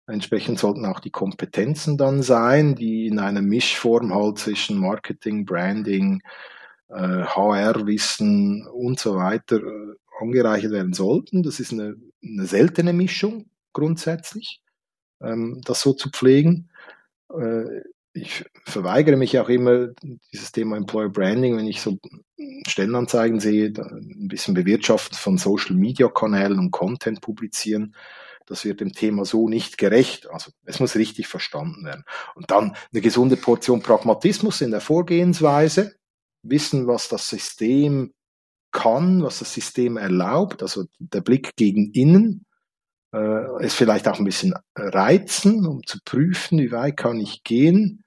Entsprechend 0.06 0.59
sollten 0.59 0.85
auch 0.85 1.00
die 1.00 1.11
Kompetenzen 1.11 1.97
dann 1.97 2.23
sein, 2.23 2.75
die 2.75 3.06
in 3.06 3.18
einer 3.18 3.40
Mischform 3.40 4.12
halt 4.12 4.38
zwischen 4.38 4.78
Marketing, 4.78 5.44
Branding, 5.44 6.21
HR-Wissen 6.92 8.66
äh, 8.66 8.68
und 8.68 9.00
so 9.00 9.16
weiter 9.16 9.56
äh, 9.56 9.94
angereichert 10.23 10.73
werden 10.73 10.95
sollten. 10.95 11.43
Das 11.43 11.61
ist 11.61 11.73
eine 11.73 11.97
eine 12.25 12.47
seltene 12.47 12.93
Mischung 12.93 13.47
grundsätzlich, 13.73 14.61
ähm, 15.21 15.61
das 15.64 15.81
so 15.81 15.93
zu 15.93 16.11
pflegen. 16.11 16.71
Äh, 17.31 17.83
ich 18.14 18.45
verweigere 18.67 19.17
mich 19.17 19.38
auch 19.38 19.49
immer 19.49 19.88
dieses 20.33 20.52
Thema 20.52 20.76
Employer 20.76 21.09
Branding, 21.09 21.57
wenn 21.57 21.67
ich 21.67 21.81
so 21.81 21.99
Stellenanzeigen 22.67 23.41
sehe, 23.41 23.69
ein 23.69 24.29
bisschen 24.29 24.52
bewirtschaften 24.52 25.17
von 25.17 25.38
Social 25.38 25.75
Media 25.76 26.09
Kanälen 26.09 26.59
und 26.59 26.73
Content 26.73 27.23
publizieren. 27.23 27.97
Das 28.45 28.67
wird 28.67 28.81
dem 28.81 28.93
Thema 28.93 29.25
so 29.25 29.49
nicht 29.49 29.79
gerecht. 29.79 30.29
Also 30.31 30.50
es 30.67 30.79
muss 30.79 30.97
richtig 30.97 31.26
verstanden 31.26 31.87
werden. 31.87 32.05
Und 32.35 32.50
dann 32.50 32.76
eine 32.93 33.00
gesunde 33.00 33.38
Portion 33.38 33.81
Pragmatismus 33.81 34.61
in 34.61 34.73
der 34.73 34.83
Vorgehensweise, 34.83 35.95
wissen, 36.43 36.87
was 36.87 37.09
das 37.09 37.31
System 37.31 38.12
kann, 38.73 39.23
was 39.23 39.38
das 39.38 39.52
System 39.55 39.97
erlaubt, 39.97 40.62
also 40.62 40.85
der 40.99 41.21
Blick 41.21 41.55
gegen 41.57 41.93
innen, 41.93 42.47
äh, 43.12 43.19
es 43.61 43.75
vielleicht 43.75 44.09
auch 44.09 44.19
ein 44.19 44.25
bisschen 44.25 44.55
reizen, 44.76 45.67
um 45.67 45.87
zu 45.87 45.99
prüfen, 46.05 46.59
wie 46.59 46.73
weit 46.73 46.97
kann 46.97 47.21
ich 47.21 47.45
gehen. 47.45 48.05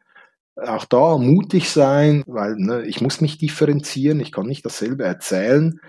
Auch 0.55 0.85
da 0.85 1.17
mutig 1.17 1.69
sein, 1.69 2.23
weil 2.27 2.55
ne, 2.55 2.85
ich 2.85 3.01
muss 3.01 3.21
mich 3.21 3.37
differenzieren, 3.37 4.19
ich 4.19 4.31
kann 4.31 4.47
nicht 4.47 4.65
dasselbe 4.65 5.03
erzählen 5.03 5.79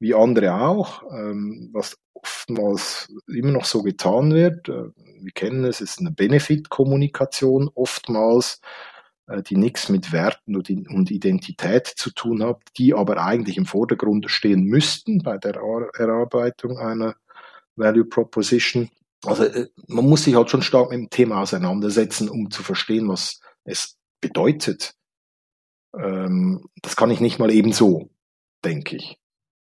wie 0.00 0.14
andere 0.14 0.54
auch, 0.54 1.02
ähm, 1.12 1.70
was 1.72 1.96
oftmals 2.14 3.08
immer 3.28 3.52
noch 3.52 3.64
so 3.64 3.82
getan 3.82 4.32
wird. 4.32 4.68
Äh, 4.68 4.90
wir 5.22 5.32
kennen 5.34 5.64
es, 5.64 5.80
es 5.80 5.92
ist 5.92 6.00
eine 6.00 6.10
Benefit-Kommunikation 6.10 7.70
oftmals, 7.74 8.60
die 9.46 9.56
nichts 9.56 9.88
mit 9.88 10.12
Werten 10.12 10.56
und 10.56 11.10
Identität 11.10 11.86
zu 11.86 12.10
tun 12.10 12.42
hat, 12.42 12.60
die 12.76 12.94
aber 12.94 13.24
eigentlich 13.24 13.56
im 13.56 13.66
Vordergrund 13.66 14.30
stehen 14.30 14.64
müssten 14.64 15.22
bei 15.22 15.38
der 15.38 15.54
Erarbeitung 15.54 16.78
einer 16.78 17.14
Value 17.76 18.04
Proposition. 18.04 18.90
Also 19.24 19.44
äh, 19.44 19.68
man 19.86 20.08
muss 20.08 20.24
sich 20.24 20.34
halt 20.34 20.50
schon 20.50 20.62
stark 20.62 20.90
mit 20.90 20.98
dem 20.98 21.10
Thema 21.10 21.42
auseinandersetzen, 21.42 22.28
um 22.28 22.50
zu 22.50 22.62
verstehen, 22.62 23.08
was 23.08 23.40
es 23.64 23.96
bedeutet. 24.20 24.94
Ähm, 25.96 26.68
das 26.82 26.96
kann 26.96 27.10
ich 27.10 27.20
nicht 27.20 27.38
mal 27.38 27.50
eben 27.50 27.72
so, 27.72 28.10
denke 28.64 28.96
ich. 28.96 29.18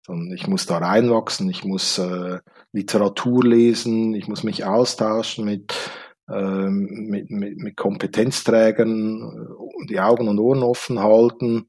Sondern 0.04 0.35
ich 0.35 0.46
muss 0.46 0.66
da 0.66 0.78
reinwachsen, 0.78 1.50
ich 1.50 1.64
muss 1.64 1.99
äh, 1.99 2.38
Literatur 2.73 3.44
lesen, 3.44 4.14
ich 4.14 4.28
muss 4.28 4.44
mich 4.44 4.64
austauschen 4.64 5.44
mit, 5.44 5.73
äh, 5.73 6.05
mit, 6.28 7.30
mit, 7.30 7.59
mit 7.59 7.76
Kompetenzträgern, 7.76 9.49
die 9.88 10.00
Augen 10.00 10.28
und 10.28 10.40
Ohren 10.40 10.64
offen 10.64 10.99
halten 11.00 11.68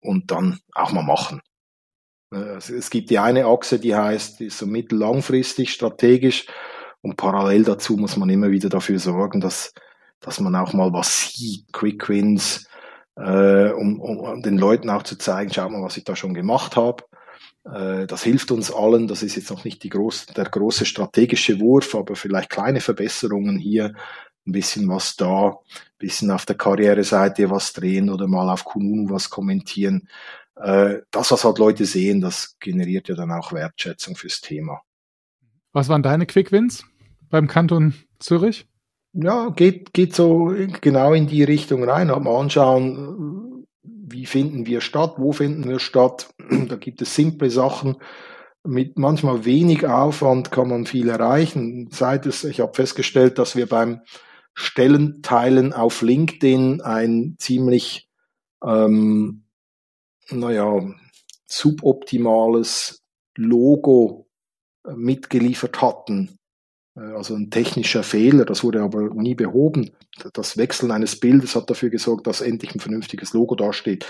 und 0.00 0.30
dann 0.30 0.58
auch 0.74 0.92
mal 0.92 1.04
machen. 1.04 1.40
Äh, 2.32 2.56
es 2.56 2.90
gibt 2.90 3.10
die 3.10 3.18
eine 3.18 3.46
Achse, 3.46 3.78
die 3.78 3.94
heißt, 3.94 4.40
die 4.40 4.46
ist 4.46 4.58
so 4.58 4.66
mittellangfristig 4.66 5.72
strategisch 5.72 6.46
und 7.02 7.16
parallel 7.16 7.64
dazu 7.64 7.96
muss 7.96 8.16
man 8.16 8.30
immer 8.30 8.50
wieder 8.50 8.68
dafür 8.68 8.98
sorgen, 8.98 9.40
dass, 9.40 9.72
dass 10.20 10.40
man 10.40 10.56
auch 10.56 10.72
mal 10.72 10.92
was 10.92 11.32
sieht, 11.32 11.72
Quick 11.72 12.08
Wins, 12.08 12.66
äh, 13.16 13.70
um, 13.70 14.00
um 14.00 14.42
den 14.42 14.58
Leuten 14.58 14.90
auch 14.90 15.02
zu 15.02 15.16
zeigen, 15.16 15.52
schau 15.52 15.68
mal, 15.68 15.82
was 15.82 15.96
ich 15.96 16.04
da 16.04 16.16
schon 16.16 16.34
gemacht 16.34 16.76
habe. 16.76 17.04
Äh, 17.64 18.06
das 18.06 18.22
hilft 18.22 18.50
uns 18.50 18.70
allen. 18.70 19.08
Das 19.08 19.22
ist 19.22 19.36
jetzt 19.36 19.50
noch 19.50 19.64
nicht 19.64 19.88
groß, 19.88 20.26
der 20.26 20.44
große 20.44 20.84
strategische 20.84 21.60
Wurf, 21.60 21.94
aber 21.94 22.16
vielleicht 22.16 22.50
kleine 22.50 22.80
Verbesserungen 22.80 23.58
hier, 23.58 23.94
ein 24.46 24.52
bisschen 24.52 24.88
was 24.88 25.16
da, 25.16 25.48
ein 25.48 25.54
bisschen 25.98 26.30
auf 26.30 26.44
der 26.44 26.56
Karriereseite 26.56 27.48
was 27.50 27.72
drehen 27.72 28.10
oder 28.10 28.26
mal 28.26 28.50
auf 28.50 28.64
Kununu 28.64 29.10
was 29.10 29.30
kommentieren. 29.30 30.08
Äh, 30.56 30.98
das, 31.10 31.30
was 31.30 31.44
halt 31.44 31.58
Leute 31.58 31.86
sehen, 31.86 32.20
das 32.20 32.56
generiert 32.60 33.08
ja 33.08 33.14
dann 33.14 33.32
auch 33.32 33.52
Wertschätzung 33.52 34.16
fürs 34.16 34.40
Thema. 34.40 34.82
Was 35.72 35.88
waren 35.88 36.02
deine 36.02 36.26
Quick 36.26 36.52
Wins 36.52 36.84
beim 37.30 37.48
Kanton 37.48 37.94
Zürich? 38.20 38.66
Ja, 39.14 39.50
geht, 39.50 39.92
geht 39.92 40.14
so 40.14 40.54
genau 40.80 41.12
in 41.14 41.26
die 41.26 41.44
Richtung 41.44 41.88
rein. 41.88 42.08
Mal 42.08 42.26
anschauen, 42.26 43.53
wie 44.06 44.26
finden 44.26 44.66
wir 44.66 44.80
statt, 44.80 45.14
wo 45.18 45.32
finden 45.32 45.68
wir 45.68 45.78
statt. 45.78 46.34
Da 46.68 46.76
gibt 46.76 47.02
es 47.02 47.14
simple 47.14 47.50
Sachen. 47.50 47.96
Mit 48.62 48.98
manchmal 48.98 49.44
wenig 49.44 49.86
Aufwand 49.86 50.50
kann 50.50 50.68
man 50.68 50.86
viel 50.86 51.08
erreichen. 51.08 51.88
Seit 51.90 52.26
es, 52.26 52.44
ich 52.44 52.60
habe 52.60 52.74
festgestellt, 52.74 53.38
dass 53.38 53.56
wir 53.56 53.66
beim 53.66 54.00
Stellenteilen 54.54 55.72
auf 55.72 56.00
LinkedIn 56.00 56.80
ein 56.80 57.36
ziemlich 57.38 58.08
ähm, 58.64 59.44
naja, 60.30 60.80
suboptimales 61.46 63.02
Logo 63.36 64.28
mitgeliefert 64.94 65.82
hatten. 65.82 66.38
Äh, 66.96 67.00
also 67.00 67.34
ein 67.34 67.50
technischer 67.50 68.02
Fehler, 68.02 68.44
das 68.44 68.64
wurde 68.64 68.82
aber 68.82 69.14
nie 69.14 69.34
behoben. 69.34 69.90
Das 70.32 70.56
Wechseln 70.56 70.90
eines 70.90 71.18
Bildes 71.18 71.56
hat 71.56 71.70
dafür 71.70 71.90
gesorgt, 71.90 72.26
dass 72.26 72.40
endlich 72.40 72.74
ein 72.74 72.80
vernünftiges 72.80 73.32
Logo 73.32 73.54
dasteht, 73.54 74.06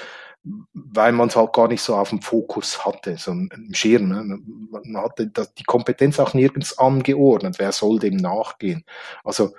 weil 0.73 1.13
man 1.13 1.29
es 1.29 1.37
halt 1.37 1.53
gar 1.53 1.69
nicht 1.69 1.83
so 1.83 1.95
auf 1.97 2.11
dem 2.11 2.23
Fokus 2.23 2.85
hatte, 2.85 3.17
so 3.17 3.33
im 3.33 3.51
Schirm. 3.73 4.09
Ne? 4.09 4.39
Man 4.71 4.97
hatte 4.99 5.31
die 5.59 5.65
Kompetenz 5.65 6.21
auch 6.21 6.35
nirgends 6.35 6.79
angeordnet, 6.79 7.57
wer 7.59 7.73
soll 7.73 7.99
dem 7.99 8.17
nachgehen. 8.17 8.85
Also 9.25 9.55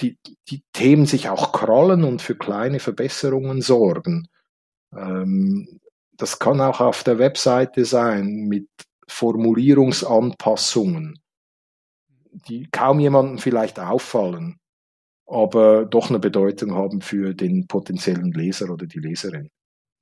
die, 0.00 0.18
die 0.48 0.62
Themen 0.72 1.06
sich 1.06 1.28
auch 1.28 1.52
krallen 1.52 2.04
und 2.04 2.22
für 2.22 2.36
kleine 2.36 2.80
Verbesserungen 2.80 3.62
sorgen. 3.62 4.28
Ähm, 4.94 5.80
das 6.12 6.38
kann 6.38 6.60
auch 6.60 6.80
auf 6.80 7.02
der 7.04 7.18
Webseite 7.18 7.84
sein 7.84 8.46
mit 8.48 8.68
Formulierungsanpassungen, 9.08 11.20
die 12.48 12.68
kaum 12.70 13.00
jemandem 13.00 13.38
vielleicht 13.38 13.78
auffallen, 13.80 14.58
aber 15.26 15.84
doch 15.86 16.10
eine 16.10 16.18
Bedeutung 16.18 16.74
haben 16.74 17.00
für 17.00 17.34
den 17.34 17.66
potenziellen 17.66 18.32
Leser 18.32 18.70
oder 18.70 18.86
die 18.86 19.00
Leserin. 19.00 19.50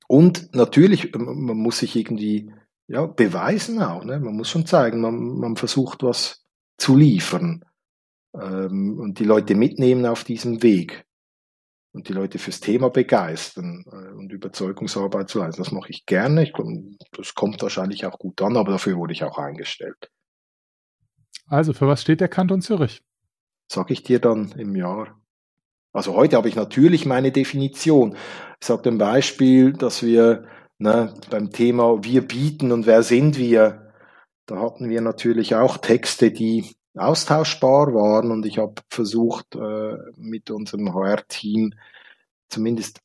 Und 0.07 0.53
natürlich, 0.53 1.13
man 1.15 1.57
muss 1.57 1.79
sich 1.79 1.95
irgendwie 1.95 2.51
ja, 2.87 3.05
beweisen 3.07 3.81
auch. 3.81 4.03
Ne? 4.03 4.19
Man 4.19 4.35
muss 4.35 4.49
schon 4.49 4.65
zeigen, 4.65 5.01
man, 5.01 5.39
man 5.39 5.55
versucht 5.55 6.03
was 6.03 6.43
zu 6.77 6.95
liefern 6.95 7.65
ähm, 8.33 8.99
und 8.99 9.19
die 9.19 9.23
Leute 9.23 9.55
mitnehmen 9.55 10.05
auf 10.05 10.23
diesem 10.23 10.61
Weg 10.61 11.05
und 11.93 12.09
die 12.09 12.13
Leute 12.13 12.37
fürs 12.37 12.59
Thema 12.59 12.89
begeistern 12.89 13.85
äh, 13.87 14.13
und 14.13 14.31
Überzeugungsarbeit 14.31 15.29
zu 15.29 15.39
leisten. 15.39 15.63
Das 15.63 15.71
mache 15.71 15.89
ich 15.89 16.05
gerne. 16.05 16.43
Ich, 16.43 16.53
das 17.11 17.33
kommt 17.33 17.61
wahrscheinlich 17.61 18.05
auch 18.05 18.19
gut 18.19 18.41
an, 18.41 18.57
aber 18.57 18.73
dafür 18.73 18.97
wurde 18.97 19.13
ich 19.13 19.23
auch 19.23 19.37
eingestellt. 19.37 20.11
Also, 21.47 21.73
für 21.73 21.87
was 21.87 22.01
steht 22.01 22.21
der 22.21 22.27
Kanton 22.27 22.61
Zürich? 22.61 23.03
Sag 23.71 23.91
ich 23.91 24.03
dir 24.03 24.19
dann 24.19 24.51
im 24.53 24.75
Jahr. 24.75 25.19
Also 25.95 26.13
heute 26.13 26.35
habe 26.35 26.49
ich 26.49 26.55
natürlich 26.55 27.05
meine 27.05 27.31
Definition. 27.31 28.17
Ich 28.59 28.67
sage 28.67 28.89
ein 28.89 28.97
Beispiel, 28.97 29.71
dass 29.71 30.03
wir 30.03 30.45
ne, 30.77 31.13
beim 31.29 31.51
Thema 31.51 32.03
wir 32.03 32.27
bieten 32.27 32.73
und 32.73 32.85
wer 32.85 33.01
sind 33.01 33.37
wir, 33.37 33.93
da 34.45 34.59
hatten 34.59 34.89
wir 34.89 34.99
natürlich 34.99 35.55
auch 35.55 35.77
Texte, 35.77 36.31
die 36.31 36.75
austauschbar 36.95 37.93
waren 37.93 38.31
und 38.31 38.45
ich 38.45 38.57
habe 38.57 38.81
versucht, 38.89 39.55
äh, 39.55 39.95
mit 40.17 40.51
unserem 40.51 40.93
HR-Team 40.93 41.73
zumindest 42.49 42.99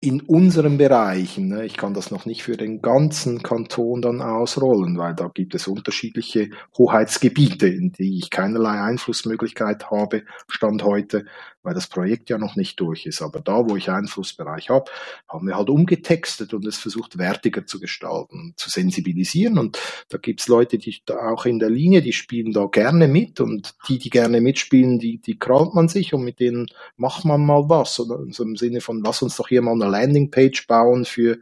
in 0.00 0.20
unseren 0.20 0.78
Bereichen, 0.78 1.48
ne, 1.48 1.66
ich 1.66 1.76
kann 1.76 1.92
das 1.92 2.12
noch 2.12 2.24
nicht 2.24 2.44
für 2.44 2.56
den 2.56 2.82
ganzen 2.82 3.42
Kanton 3.42 4.00
dann 4.00 4.22
ausrollen, 4.22 4.96
weil 4.96 5.14
da 5.14 5.26
gibt 5.26 5.56
es 5.56 5.66
unterschiedliche 5.66 6.50
Hoheitsgebiete, 6.76 7.66
in 7.66 7.90
die 7.90 8.18
ich 8.18 8.30
keinerlei 8.30 8.80
Einflussmöglichkeit 8.80 9.90
habe, 9.90 10.22
Stand 10.48 10.84
heute, 10.84 11.24
weil 11.64 11.74
das 11.74 11.88
Projekt 11.88 12.30
ja 12.30 12.38
noch 12.38 12.54
nicht 12.54 12.78
durch 12.80 13.06
ist. 13.06 13.20
Aber 13.20 13.40
da, 13.40 13.68
wo 13.68 13.76
ich 13.76 13.90
Einflussbereich 13.90 14.70
habe, 14.70 14.90
haben 15.28 15.48
wir 15.48 15.56
halt 15.56 15.68
umgetextet 15.68 16.54
und 16.54 16.64
es 16.66 16.78
versucht, 16.78 17.18
wertiger 17.18 17.66
zu 17.66 17.80
gestalten, 17.80 18.54
zu 18.56 18.70
sensibilisieren. 18.70 19.58
Und 19.58 19.78
da 20.08 20.18
gibt's 20.18 20.46
Leute, 20.46 20.78
die 20.78 21.02
da 21.04 21.30
auch 21.30 21.44
in 21.44 21.58
der 21.58 21.70
Linie, 21.70 22.02
die 22.02 22.12
spielen 22.12 22.52
da 22.52 22.66
gerne 22.66 23.08
mit 23.08 23.40
und 23.40 23.74
die, 23.88 23.98
die 23.98 24.10
gerne 24.10 24.40
mitspielen, 24.40 24.98
die, 24.98 25.18
die 25.18 25.38
krallt 25.38 25.74
man 25.74 25.88
sich 25.88 26.14
und 26.14 26.22
mit 26.22 26.38
denen 26.38 26.68
macht 26.96 27.24
man 27.24 27.44
mal 27.44 27.68
was. 27.68 27.98
Oder 27.98 28.24
so 28.30 28.44
im 28.44 28.56
Sinne 28.56 28.80
von, 28.80 29.02
lass 29.02 29.22
uns 29.22 29.36
doch 29.36 29.48
hier 29.48 29.60
mal 29.60 29.72
eine 29.72 29.87
Landingpage 29.88 30.66
bauen 30.66 31.04
für 31.04 31.38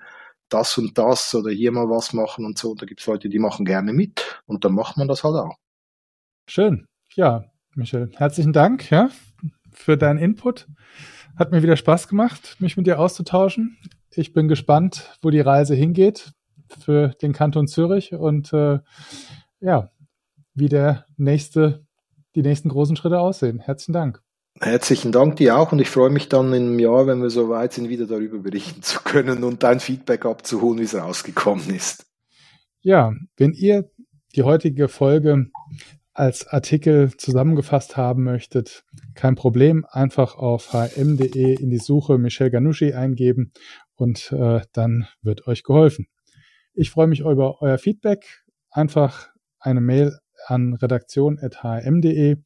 das 0.48 0.78
und 0.78 0.96
das 0.96 1.34
oder 1.34 1.50
hier 1.50 1.72
mal 1.72 1.88
was 1.88 2.12
machen 2.12 2.44
und 2.44 2.58
so. 2.58 2.74
Da 2.74 2.86
gibt's 2.86 3.06
Leute, 3.06 3.28
die 3.28 3.38
machen 3.38 3.64
gerne 3.64 3.92
mit 3.92 4.42
und 4.46 4.64
dann 4.64 4.72
macht 4.72 4.96
man 4.96 5.08
das 5.08 5.24
halt 5.24 5.34
auch. 5.34 5.56
Schön. 6.46 6.86
Ja, 7.14 7.44
Michel, 7.74 8.10
herzlichen 8.16 8.52
Dank. 8.52 8.90
Ja, 8.90 9.10
für 9.72 9.96
deinen 9.96 10.18
Input. 10.18 10.68
Hat 11.36 11.50
mir 11.50 11.62
wieder 11.62 11.76
Spaß 11.76 12.08
gemacht, 12.08 12.56
mich 12.60 12.76
mit 12.76 12.86
dir 12.86 12.98
auszutauschen. 12.98 13.76
Ich 14.10 14.32
bin 14.32 14.48
gespannt, 14.48 15.18
wo 15.20 15.30
die 15.30 15.40
Reise 15.40 15.74
hingeht 15.74 16.32
für 16.80 17.08
den 17.20 17.32
Kanton 17.32 17.66
Zürich 17.66 18.14
und 18.14 18.52
äh, 18.52 18.78
ja, 19.60 19.90
wie 20.54 20.68
der 20.68 21.04
nächste, 21.16 21.86
die 22.34 22.42
nächsten 22.42 22.70
großen 22.70 22.96
Schritte 22.96 23.20
aussehen. 23.20 23.60
Herzlichen 23.60 23.92
Dank. 23.92 24.22
Herzlichen 24.60 25.12
Dank 25.12 25.36
dir 25.36 25.58
auch 25.58 25.72
und 25.72 25.80
ich 25.80 25.90
freue 25.90 26.08
mich 26.08 26.30
dann 26.30 26.52
in 26.54 26.68
einem 26.68 26.78
Jahr, 26.78 27.06
wenn 27.06 27.20
wir 27.20 27.28
so 27.28 27.50
weit 27.50 27.74
sind, 27.74 27.90
wieder 27.90 28.06
darüber 28.06 28.38
berichten 28.38 28.82
zu 28.82 29.00
können 29.02 29.44
und 29.44 29.62
dein 29.62 29.80
Feedback 29.80 30.24
abzuholen, 30.24 30.78
wie 30.78 30.84
es 30.84 30.94
rausgekommen 30.94 31.74
ist. 31.74 32.06
Ja, 32.80 33.12
wenn 33.36 33.52
ihr 33.52 33.90
die 34.34 34.44
heutige 34.44 34.88
Folge 34.88 35.46
als 36.14 36.46
Artikel 36.46 37.14
zusammengefasst 37.18 37.98
haben 37.98 38.24
möchtet, 38.24 38.84
kein 39.14 39.34
Problem, 39.34 39.84
einfach 39.90 40.36
auf 40.36 40.72
hm.de 40.72 41.54
in 41.60 41.68
die 41.68 41.78
Suche 41.78 42.16
Michel 42.16 42.50
Ganuschi 42.50 42.94
eingeben 42.94 43.52
und 43.94 44.32
äh, 44.32 44.62
dann 44.72 45.06
wird 45.20 45.46
euch 45.46 45.64
geholfen. 45.64 46.06
Ich 46.72 46.90
freue 46.90 47.08
mich 47.08 47.20
über 47.20 47.60
euer 47.60 47.76
Feedback. 47.76 48.44
Einfach 48.70 49.28
eine 49.58 49.82
Mail 49.82 50.18
an 50.46 50.74
redaktion.hm.de 50.74 52.36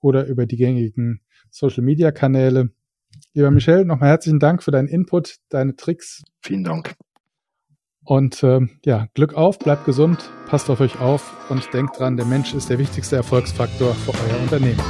oder 0.00 0.26
über 0.26 0.46
die 0.46 0.56
gängigen 0.56 1.20
Social 1.50 1.82
Media 1.82 2.10
Kanäle. 2.12 2.70
Lieber 3.34 3.50
Michel, 3.50 3.84
nochmal 3.84 4.10
herzlichen 4.10 4.38
Dank 4.38 4.62
für 4.62 4.70
deinen 4.70 4.88
Input, 4.88 5.36
deine 5.48 5.76
Tricks. 5.76 6.22
Vielen 6.42 6.64
Dank. 6.64 6.94
Und 8.04 8.42
äh, 8.42 8.60
ja, 8.84 9.06
Glück 9.14 9.34
auf, 9.34 9.58
bleibt 9.58 9.84
gesund, 9.84 10.30
passt 10.46 10.70
auf 10.70 10.80
euch 10.80 11.00
auf 11.00 11.50
und 11.50 11.72
denkt 11.74 11.98
dran, 11.98 12.16
der 12.16 12.26
Mensch 12.26 12.54
ist 12.54 12.70
der 12.70 12.78
wichtigste 12.78 13.16
Erfolgsfaktor 13.16 13.94
für 13.94 14.12
euer 14.12 14.40
Unternehmen. 14.42 14.80